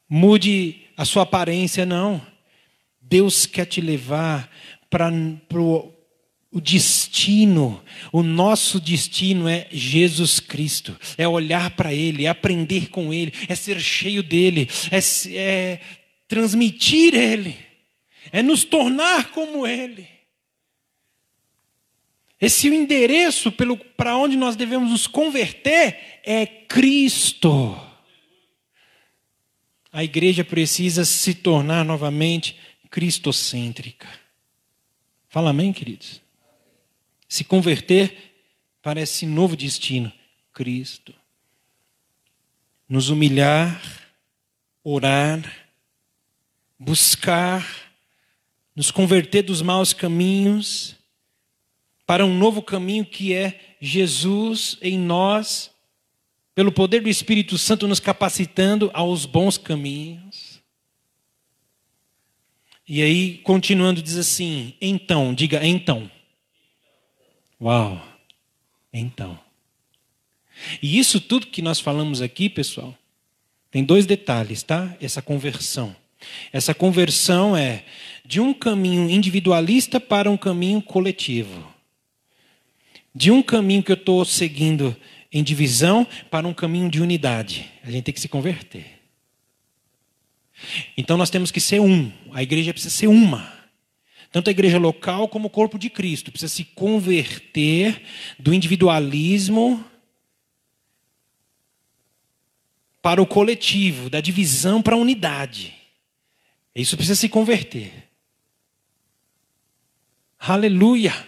[0.09, 2.21] mude a sua aparência, não.
[3.01, 4.49] Deus quer te levar
[4.89, 5.11] para
[6.51, 13.13] o destino, o nosso destino é Jesus Cristo, é olhar para Ele, é aprender com
[13.13, 14.99] Ele, é ser cheio dEle, é,
[15.36, 15.80] é
[16.27, 17.55] transmitir Ele,
[18.32, 20.18] é nos tornar como Ele.
[22.40, 23.52] Esse endereço
[23.98, 27.78] para onde nós devemos nos converter é Cristo.
[29.92, 32.58] A igreja precisa se tornar novamente
[32.90, 34.08] cristocêntrica.
[35.28, 36.22] Fala amém, queridos?
[37.28, 38.34] Se converter
[38.82, 40.12] para esse novo destino,
[40.54, 41.14] Cristo.
[42.88, 43.82] Nos humilhar,
[44.84, 45.44] orar,
[46.80, 47.68] buscar,
[48.76, 50.99] nos converter dos maus caminhos
[52.10, 55.70] para um novo caminho que é Jesus em nós,
[56.55, 60.60] pelo poder do Espírito Santo nos capacitando aos bons caminhos.
[62.88, 66.10] E aí, continuando, diz assim: então, diga então.
[67.62, 68.03] Uau!
[68.91, 69.39] Então.
[70.82, 72.97] E isso tudo que nós falamos aqui, pessoal,
[73.70, 74.97] tem dois detalhes, tá?
[74.99, 75.95] Essa conversão.
[76.51, 77.86] Essa conversão é
[78.26, 81.78] de um caminho individualista para um caminho coletivo.
[83.14, 84.95] De um caminho que eu estou seguindo
[85.32, 87.70] em divisão para um caminho de unidade.
[87.84, 88.99] A gente tem que se converter.
[90.97, 92.12] Então nós temos que ser um.
[92.34, 93.60] A igreja precisa ser uma.
[94.32, 98.01] Tanto a igreja local como o corpo de Cristo precisa se converter
[98.38, 99.84] do individualismo
[103.01, 105.74] para o coletivo, da divisão para a unidade.
[106.76, 108.10] Isso precisa se converter.
[110.38, 111.28] Aleluia!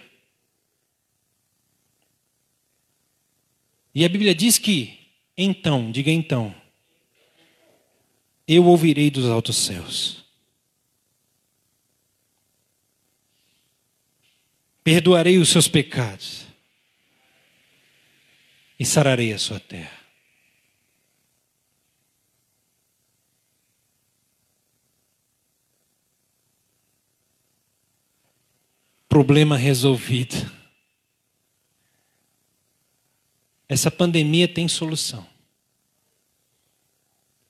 [3.94, 4.98] E a Bíblia diz que,
[5.38, 6.56] então, diga então,
[8.48, 10.22] eu ouvirei dos altos céus.
[14.84, 16.46] perdoarei os seus pecados
[18.80, 20.02] e sararei a sua terra.
[29.08, 30.61] Problema resolvido.
[33.72, 35.26] Essa pandemia tem solução.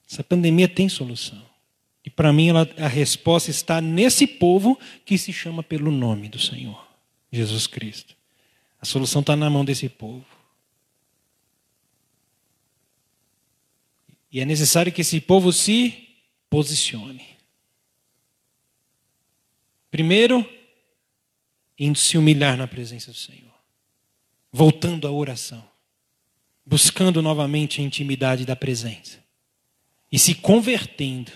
[0.07, 1.43] Essa pandemia tem solução.
[2.05, 6.37] E para mim ela, a resposta está nesse povo que se chama pelo nome do
[6.37, 6.87] Senhor.
[7.31, 8.15] Jesus Cristo.
[8.79, 10.23] A solução está na mão desse povo.
[14.31, 16.07] E é necessário que esse povo se
[16.51, 17.25] posicione.
[19.89, 20.47] Primeiro,
[21.79, 23.55] indo se humilhar na presença do Senhor,
[24.51, 25.70] voltando à oração,
[26.71, 29.19] buscando novamente a intimidade da presença
[30.09, 31.29] e se convertendo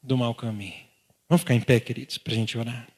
[0.00, 0.86] do mau caminho.
[1.28, 2.88] Vamos ficar em pé, queridos, para a gente orar.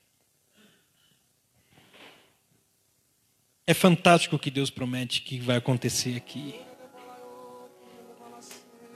[3.66, 6.54] É fantástico o que Deus promete que vai acontecer aqui.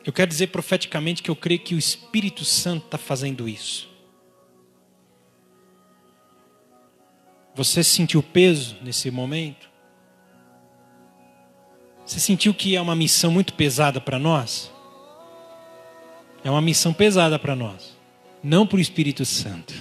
[0.05, 3.89] Eu quero dizer profeticamente que eu creio que o Espírito Santo está fazendo isso.
[7.55, 9.66] Você sentiu peso nesse momento?
[12.07, 14.71] Você sentiu que é uma missão muito pesada para nós?
[16.45, 17.97] É uma missão pesada para nós,
[18.41, 19.75] não para o Espírito Santo.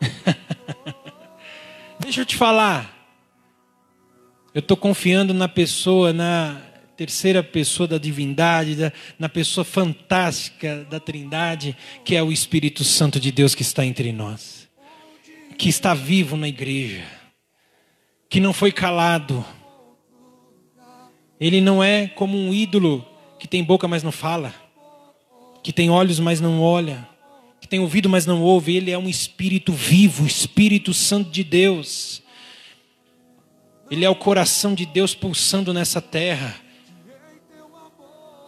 [1.98, 2.92] Deixa eu te falar.
[4.52, 6.60] Eu estou confiando na pessoa, na
[6.98, 13.32] terceira pessoa da divindade, na pessoa fantástica da Trindade, que é o Espírito Santo de
[13.32, 14.68] Deus que está entre nós,
[15.56, 17.04] que está vivo na igreja,
[18.28, 19.42] que não foi calado.
[21.40, 23.04] Ele não é como um ídolo
[23.38, 24.54] que tem boca, mas não fala,
[25.62, 27.06] que tem olhos, mas não olha,
[27.60, 28.76] que tem ouvido, mas não ouve.
[28.76, 32.24] Ele é um Espírito vivo, Espírito Santo de Deus
[33.90, 36.56] ele é o coração de Deus pulsando nessa terra.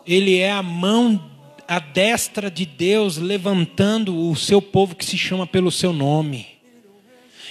[0.06, 1.30] Ele é a mão,
[1.68, 6.55] a destra de Deus levantando o seu povo que se chama pelo seu nome.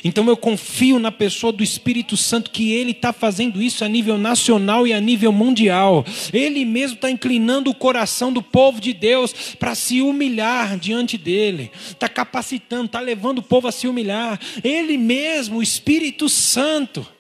[0.03, 4.17] Então eu confio na pessoa do Espírito Santo que ele está fazendo isso a nível
[4.17, 6.05] nacional e a nível mundial.
[6.33, 11.71] Ele mesmo está inclinando o coração do povo de Deus para se humilhar diante dele.
[11.89, 14.39] Está capacitando, está levando o povo a se humilhar.
[14.63, 17.14] Ele mesmo, o Espírito Santo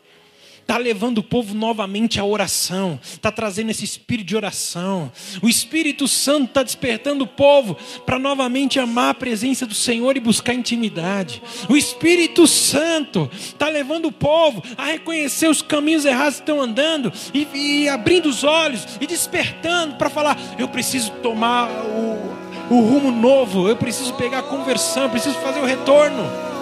[0.65, 5.11] está levando o povo novamente à oração, está trazendo esse espírito de oração.
[5.43, 10.19] O Espírito Santo está despertando o povo para novamente amar a presença do Senhor e
[10.19, 11.39] buscar intimidade.
[11.69, 17.13] O Espírito Santo está levando o povo a reconhecer os caminhos errados que estão andando
[17.31, 23.11] e, e abrindo os olhos e despertando para falar: eu preciso tomar o, o rumo
[23.11, 26.54] novo, eu preciso pegar a conversão, eu preciso fazer o retorno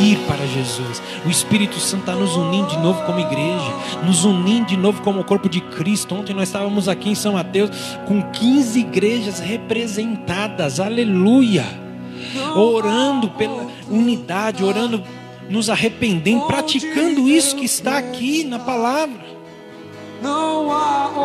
[0.00, 1.02] ir para Jesus.
[1.24, 3.72] O Espírito Santo está nos unindo de novo como igreja,
[4.04, 6.14] nos unindo de novo como corpo de Cristo.
[6.14, 7.70] Ontem nós estávamos aqui em São Mateus
[8.06, 11.64] com 15 igrejas representadas, aleluia,
[12.54, 15.02] orando pela unidade, orando,
[15.48, 19.37] nos arrependendo, praticando isso que está aqui na palavra.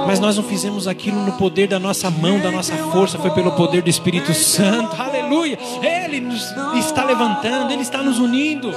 [0.08, 3.52] Mas nós não fizemos aquilo no poder da nossa mão, da nossa força, foi pelo
[3.54, 5.00] poder do Espírito Santo.
[5.02, 5.58] Aleluia!
[5.82, 6.44] Ele nos
[6.78, 8.72] está levantando, ele está nos unindo.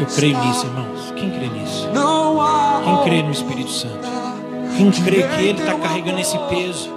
[0.00, 1.12] Eu creio nisso, irmãos.
[1.16, 1.88] Quem crê nisso?
[2.84, 4.08] Quem crê no Espírito Santo?
[4.76, 6.90] Quem crê que Ele está carregando esse peso,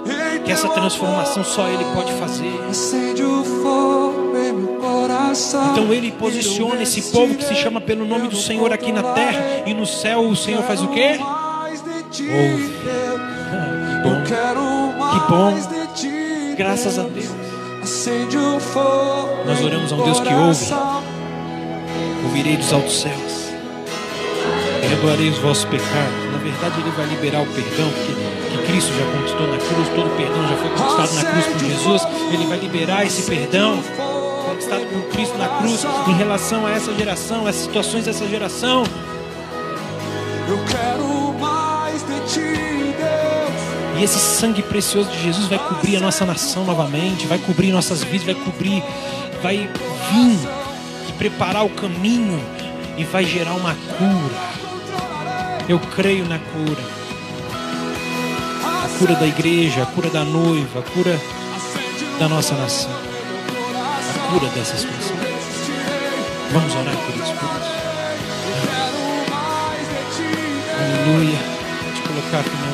[0.44, 2.52] que essa transformação só Ele pode fazer.
[5.72, 9.62] Então ele posiciona esse povo que se chama pelo nome do Senhor aqui na terra
[9.66, 11.18] e no céu o Senhor faz o quê?
[11.20, 12.72] Ouve.
[14.02, 14.22] Bom.
[15.10, 16.56] Que bom.
[16.56, 17.30] Graças a Deus.
[19.46, 20.66] Nós oramos a um Deus que ouve.
[22.24, 23.46] Ouvirei dos altos céus.
[24.80, 26.32] Perdoarei os vossos pecados.
[26.32, 28.12] Na verdade, Ele vai liberar o perdão, porque
[28.56, 31.58] que Cristo já conquistou na cruz, todo o perdão já foi conquistado na cruz por
[31.58, 32.02] Jesus.
[32.32, 33.82] Ele vai liberar esse perdão
[34.66, 38.84] conquistado por Cristo na cruz em relação a essa geração, as situações dessa geração.
[40.48, 44.00] Eu quero mais de ti, Deus.
[44.00, 48.02] E esse sangue precioso de Jesus vai cobrir a nossa nação novamente, vai cobrir nossas
[48.02, 48.82] vidas, vai cobrir,
[49.42, 49.56] vai
[50.10, 50.38] vir
[51.08, 52.40] e preparar o caminho
[52.96, 54.56] e vai gerar uma cura.
[55.68, 56.82] Eu creio na cura.
[58.84, 61.20] A cura da igreja, a cura da noiva, a cura
[62.18, 63.05] da nossa nação
[64.28, 65.22] cura dessas pessoas.
[66.52, 67.76] Vamos orar por isso, por isso.
[70.78, 71.38] Aleluia.
[71.84, 72.65] Pode colocar aqui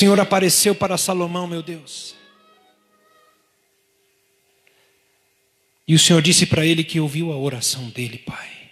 [0.00, 2.16] Senhor apareceu para Salomão, meu Deus.
[5.86, 8.70] E o Senhor disse para ele que ouviu a oração dele, Pai.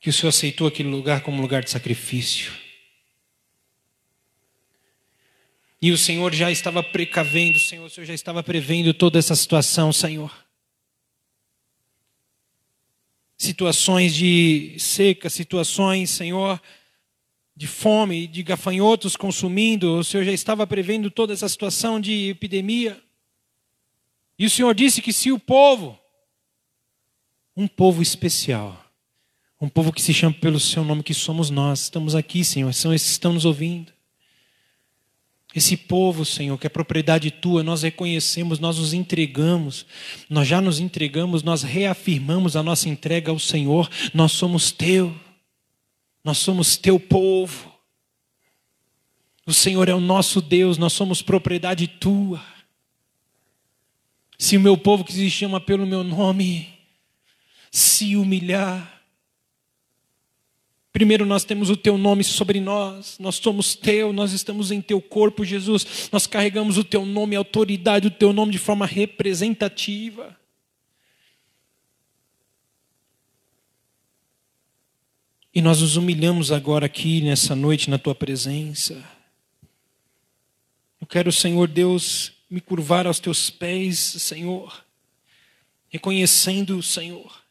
[0.00, 2.52] Que o Senhor aceitou aquele lugar como lugar de sacrifício.
[5.80, 9.92] E o Senhor já estava precavendo, Senhor, o Senhor já estava prevendo toda essa situação,
[9.92, 10.36] Senhor.
[13.38, 16.60] Situações de seca, situações, Senhor,
[17.54, 23.00] de fome, de gafanhotos consumindo, o Senhor já estava prevendo toda essa situação de epidemia.
[24.38, 25.98] E o Senhor disse que se o povo,
[27.56, 28.82] um povo especial,
[29.60, 32.92] um povo que se chama pelo seu nome, que somos nós, estamos aqui, Senhor, são
[32.92, 33.92] esses que estão nos ouvindo.
[35.54, 39.84] Esse povo, Senhor, que é propriedade tua, nós reconhecemos, nós nos entregamos,
[40.28, 45.14] nós já nos entregamos, nós reafirmamos a nossa entrega ao Senhor, nós somos teu,
[46.24, 47.72] nós somos teu povo.
[49.44, 52.42] O Senhor é o nosso Deus, nós somos propriedade tua.
[54.38, 56.68] Se o meu povo que se chama pelo meu nome
[57.70, 59.02] se humilhar,
[60.92, 65.00] Primeiro, nós temos o teu nome sobre nós, nós somos teu, nós estamos em teu
[65.00, 70.36] corpo, Jesus, nós carregamos o teu nome, autoridade do teu nome de forma representativa.
[75.54, 79.04] E nós nos humilhamos agora aqui nessa noite na tua presença.
[80.98, 84.82] Eu quero, Senhor Deus, me curvar aos teus pés, Senhor,
[85.90, 87.42] reconhecendo o Senhor.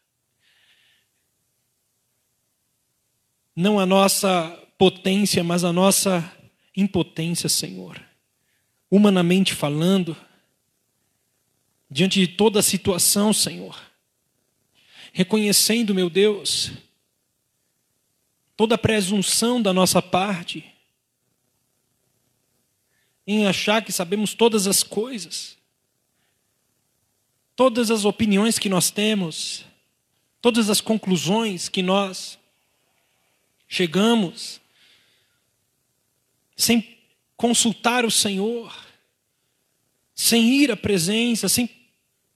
[3.54, 6.28] Não a nossa potência, mas a nossa
[6.76, 8.02] impotência, Senhor.
[8.90, 10.16] Humanamente falando,
[11.88, 13.80] diante de toda a situação, Senhor.
[15.12, 16.72] Reconhecendo, meu Deus,
[18.56, 20.64] toda presunção da nossa parte,
[23.26, 25.56] em achar que sabemos todas as coisas,
[27.54, 29.64] todas as opiniões que nós temos,
[30.40, 32.38] todas as conclusões que nós
[33.68, 34.60] chegamos,
[36.56, 36.98] sem
[37.36, 38.76] consultar o Senhor,
[40.14, 41.70] sem ir à presença, sem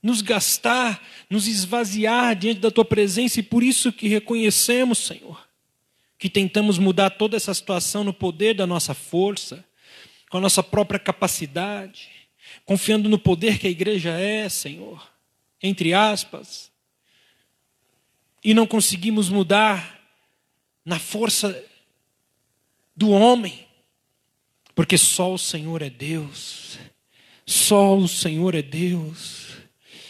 [0.03, 5.46] nos gastar, nos esvaziar diante da tua presença, e por isso que reconhecemos, Senhor,
[6.19, 9.65] que tentamos mudar toda essa situação no poder da nossa força,
[10.31, 12.11] com a nossa própria capacidade,
[12.65, 15.07] confiando no poder que a igreja é, Senhor,
[15.63, 16.71] entre aspas,
[18.43, 20.01] e não conseguimos mudar
[20.85, 21.65] na força
[22.95, 23.67] do homem,
[24.75, 26.79] porque só o Senhor é Deus,
[27.45, 29.49] só o Senhor é Deus,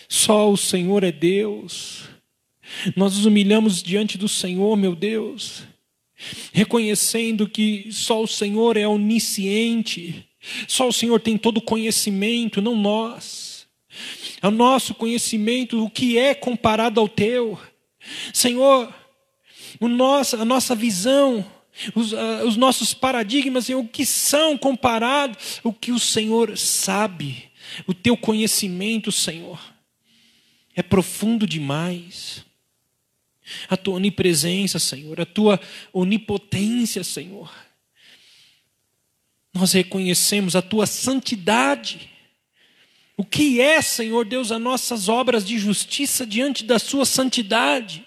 [0.08, 2.08] só o Senhor é Deus.
[2.94, 5.64] Nós nos humilhamos diante do Senhor, meu Deus
[6.52, 10.26] reconhecendo que só o Senhor é onisciente,
[10.66, 13.66] só o Senhor tem todo o conhecimento, não nós.
[14.40, 17.58] É o nosso conhecimento, o que é comparado ao teu.
[18.32, 18.94] Senhor,
[19.80, 21.44] o nosso, a nossa visão,
[21.94, 27.50] os, uh, os nossos paradigmas, Senhor, o que são comparados, o que o Senhor sabe,
[27.86, 29.58] o teu conhecimento, Senhor,
[30.74, 32.45] é profundo demais
[33.68, 35.60] a tua onipresença, Senhor, a tua
[35.92, 37.52] onipotência, Senhor.
[39.52, 42.10] Nós reconhecemos a tua santidade.
[43.16, 48.06] O que é, Senhor Deus, as nossas obras de justiça diante da sua santidade?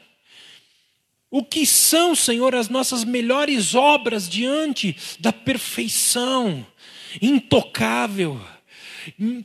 [1.31, 6.65] O que são, Senhor, as nossas melhores obras diante da perfeição
[7.21, 8.39] intocável?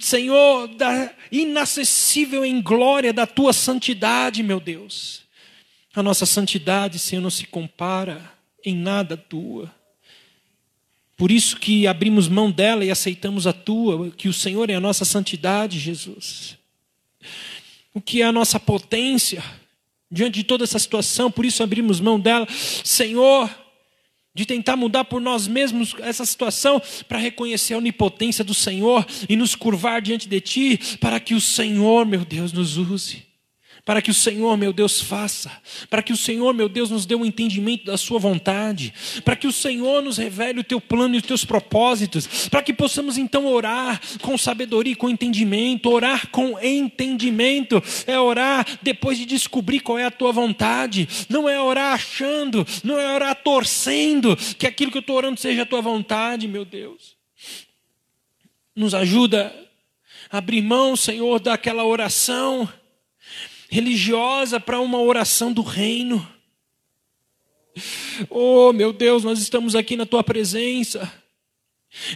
[0.00, 5.23] Senhor, da inacessível em glória da tua santidade, meu Deus.
[5.94, 8.32] A nossa santidade, Senhor, não se compara
[8.64, 9.72] em nada a tua.
[11.16, 14.80] Por isso que abrimos mão dela e aceitamos a tua, que o Senhor é a
[14.80, 16.58] nossa santidade, Jesus.
[17.92, 19.42] O que é a nossa potência
[20.10, 22.46] diante de toda essa situação, por isso abrimos mão dela.
[22.50, 23.48] Senhor,
[24.34, 29.36] de tentar mudar por nós mesmos essa situação para reconhecer a onipotência do Senhor e
[29.36, 33.23] nos curvar diante de Ti, para que o Senhor, meu Deus, nos use
[33.84, 35.52] para que o Senhor, meu Deus, faça,
[35.90, 39.46] para que o Senhor, meu Deus, nos dê um entendimento da Sua vontade, para que
[39.46, 43.46] o Senhor nos revele o Teu plano e os Teus propósitos, para que possamos então
[43.46, 49.98] orar com sabedoria e com entendimento, orar com entendimento, é orar depois de descobrir qual
[49.98, 54.96] é a Tua vontade, não é orar achando, não é orar torcendo que aquilo que
[54.96, 57.16] eu estou orando seja a Tua vontade, meu Deus.
[58.74, 59.54] Nos ajuda
[60.30, 62.66] a abrir mão, Senhor, daquela oração
[63.74, 66.24] religiosa para uma oração do reino.
[68.30, 71.12] Oh, meu Deus, nós estamos aqui na tua presença,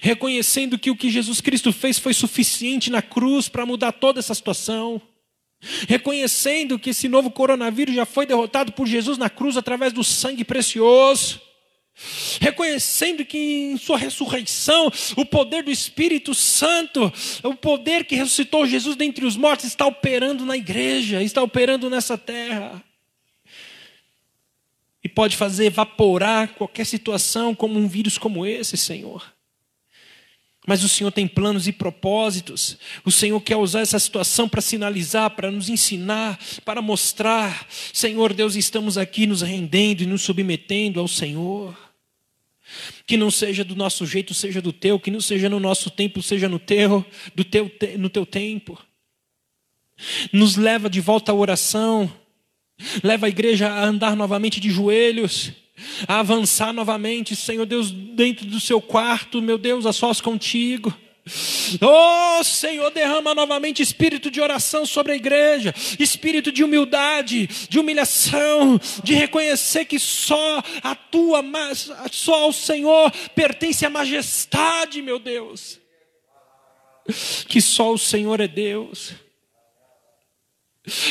[0.00, 4.34] reconhecendo que o que Jesus Cristo fez foi suficiente na cruz para mudar toda essa
[4.34, 5.02] situação.
[5.88, 10.44] Reconhecendo que esse novo coronavírus já foi derrotado por Jesus na cruz através do sangue
[10.44, 11.40] precioso
[12.40, 18.96] reconhecendo que em Sua ressurreição, o poder do Espírito Santo, o poder que ressuscitou Jesus
[18.96, 22.82] dentre os mortos, está operando na igreja, está operando nessa terra.
[25.02, 29.32] E pode fazer evaporar qualquer situação, como um vírus como esse, Senhor.
[30.66, 32.76] Mas o Senhor tem planos e propósitos.
[33.02, 38.54] O Senhor quer usar essa situação para sinalizar, para nos ensinar, para mostrar: Senhor Deus,
[38.54, 41.87] estamos aqui nos rendendo e nos submetendo ao Senhor.
[43.06, 46.22] Que não seja do nosso jeito, seja do teu, que não seja no nosso tempo,
[46.22, 47.04] seja no teu,
[47.34, 48.78] do teu, no teu tempo.
[50.32, 52.12] Nos leva de volta à oração,
[53.02, 55.52] leva a igreja a andar novamente de joelhos,
[56.06, 60.94] a avançar novamente, Senhor Deus, dentro do seu quarto, meu Deus, a sós contigo.
[61.80, 68.80] Oh Senhor, derrama novamente espírito de oração sobre a igreja, espírito de humildade, de humilhação,
[69.02, 71.42] de reconhecer que só a tua,
[72.10, 75.78] só ao Senhor pertence a majestade, meu Deus.
[77.48, 79.14] Que só o Senhor é Deus.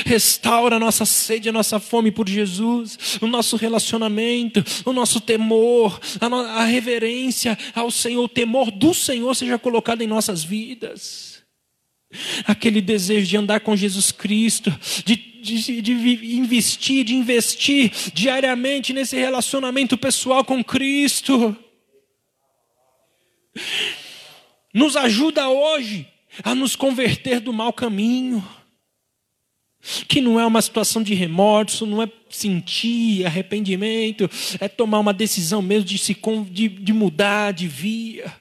[0.06, 6.00] Restaura a nossa sede, a nossa fome por Jesus, o nosso relacionamento, o nosso temor,
[6.20, 11.38] a, no, a reverência ao Senhor, o temor do Senhor seja colocado em nossas vidas.
[12.46, 14.74] aquele desejo de andar com Jesus Cristo,
[15.06, 15.92] de, de, de,
[16.38, 21.56] investir, de investir diariamente nesse relacionamento pessoal com Cristo.
[24.74, 26.08] Nos ajuda hoje
[26.44, 28.48] a nos converter do mau caminho.
[30.08, 35.62] Que não é uma situação de remorso, não é sentir arrependimento, é tomar uma decisão
[35.62, 36.16] mesmo de, se,
[36.52, 38.34] de, de mudar de via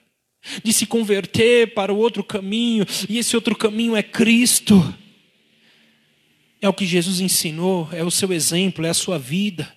[0.63, 4.93] de se converter para o outro caminho, e esse outro caminho é Cristo.
[6.61, 9.71] É o que Jesus ensinou, é o seu exemplo, é a sua vida.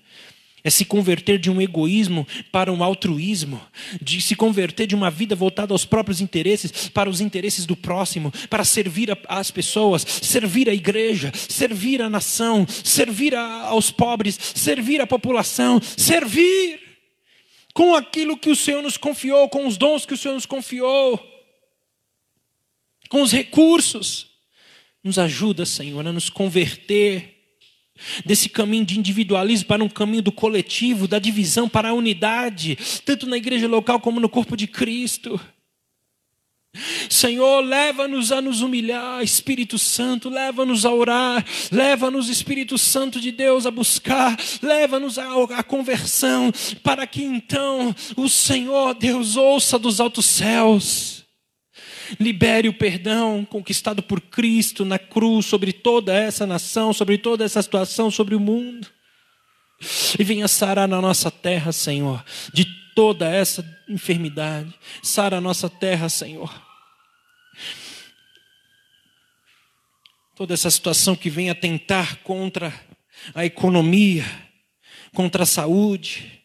[0.63, 3.61] É se converter de um egoísmo para um altruísmo,
[4.01, 8.33] de se converter de uma vida voltada aos próprios interesses para os interesses do próximo,
[8.49, 15.07] para servir as pessoas, servir a igreja, servir a nação, servir aos pobres, servir a
[15.07, 16.81] população, servir
[17.73, 21.19] com aquilo que o Senhor nos confiou, com os dons que o Senhor nos confiou,
[23.09, 24.29] com os recursos.
[25.03, 27.40] Nos ajuda, Senhor, a nos converter
[28.25, 33.27] desse caminho de individualismo para um caminho do coletivo, da divisão para a unidade, tanto
[33.27, 35.41] na igreja local como no corpo de Cristo.
[37.09, 43.67] Senhor, leva-nos a nos humilhar, Espírito Santo, leva-nos a orar, leva-nos, Espírito Santo de Deus,
[43.67, 46.53] a buscar, leva-nos à conversão,
[46.83, 51.20] para que então o Senhor, Deus, ouça dos altos céus,
[52.19, 57.63] libere o perdão conquistado por Cristo na cruz sobre toda essa nação, sobre toda essa
[57.63, 58.89] situação, sobre o mundo,
[60.19, 64.75] e venha sarar na nossa terra, Senhor, de toda essa enfermidade.
[65.03, 66.53] Sara a nossa terra, Senhor.
[70.37, 72.73] Toda essa situação que vem atentar contra
[73.35, 74.25] a economia,
[75.15, 76.43] contra a saúde,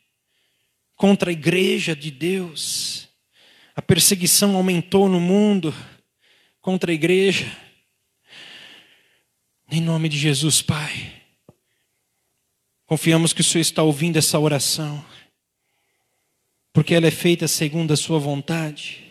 [0.96, 3.05] contra a igreja de Deus.
[3.76, 5.74] A perseguição aumentou no mundo
[6.62, 7.46] contra a igreja.
[9.70, 11.14] Em nome de Jesus, Pai.
[12.86, 15.04] Confiamos que o Senhor está ouvindo essa oração
[16.76, 19.02] porque ela é feita segundo a Sua vontade.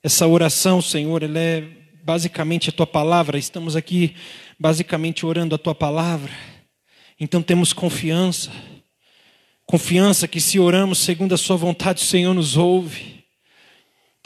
[0.00, 1.62] Essa oração, Senhor, ela é
[2.04, 3.36] basicamente a Tua palavra.
[3.36, 4.14] Estamos aqui
[4.56, 6.30] basicamente orando a Tua palavra.
[7.18, 8.52] Então temos confiança.
[9.64, 13.15] Confiança que se oramos segundo a Sua vontade, o Senhor nos ouve.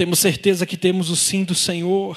[0.01, 2.17] Temos certeza que temos o sim do Senhor.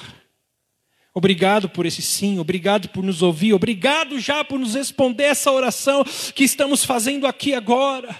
[1.12, 6.02] Obrigado por esse sim, obrigado por nos ouvir, obrigado já por nos responder essa oração
[6.34, 8.18] que estamos fazendo aqui agora.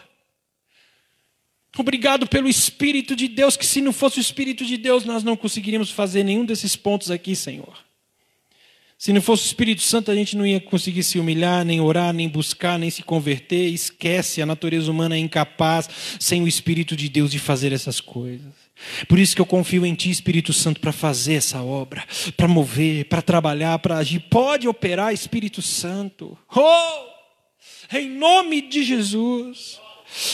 [1.79, 5.35] Obrigado pelo Espírito de Deus, que se não fosse o Espírito de Deus, nós não
[5.35, 7.75] conseguiríamos fazer nenhum desses pontos aqui, Senhor.
[8.99, 12.13] Se não fosse o Espírito Santo, a gente não ia conseguir se humilhar, nem orar,
[12.13, 13.71] nem buscar, nem se converter.
[13.71, 15.89] Esquece, a natureza humana é incapaz,
[16.21, 18.64] sem o Espírito de Deus, de fazer essas coisas.
[19.09, 22.05] Por isso que eu confio em Ti, Espírito Santo, para fazer essa obra,
[22.37, 24.21] para mover, para trabalhar, para agir.
[24.21, 26.37] Pode operar, Espírito Santo.
[26.55, 27.15] Oh!
[27.93, 29.81] Em nome de Jesus.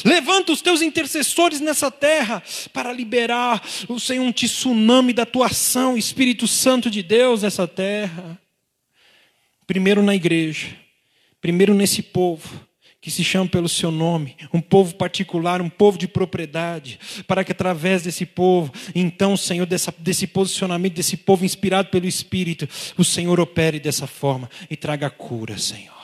[0.04, 2.42] Levanta os teus intercessores nessa terra
[2.72, 8.38] para liberar o Senhor um tsunami da tua ação, Espírito Santo de Deus nessa terra.
[9.66, 10.68] Primeiro na igreja,
[11.40, 12.69] primeiro nesse povo
[13.00, 17.52] que se chama pelo seu nome, um povo particular, um povo de propriedade, para que
[17.52, 22.68] através desse povo, então, Senhor, dessa, desse posicionamento, desse povo inspirado pelo Espírito,
[22.98, 25.94] o Senhor opere dessa forma e traga cura, Senhor.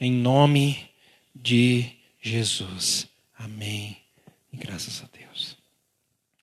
[0.00, 0.88] Em nome
[1.34, 1.86] de
[2.22, 3.06] Jesus.
[3.38, 3.96] Amém.
[4.52, 5.15] E graças a Deus.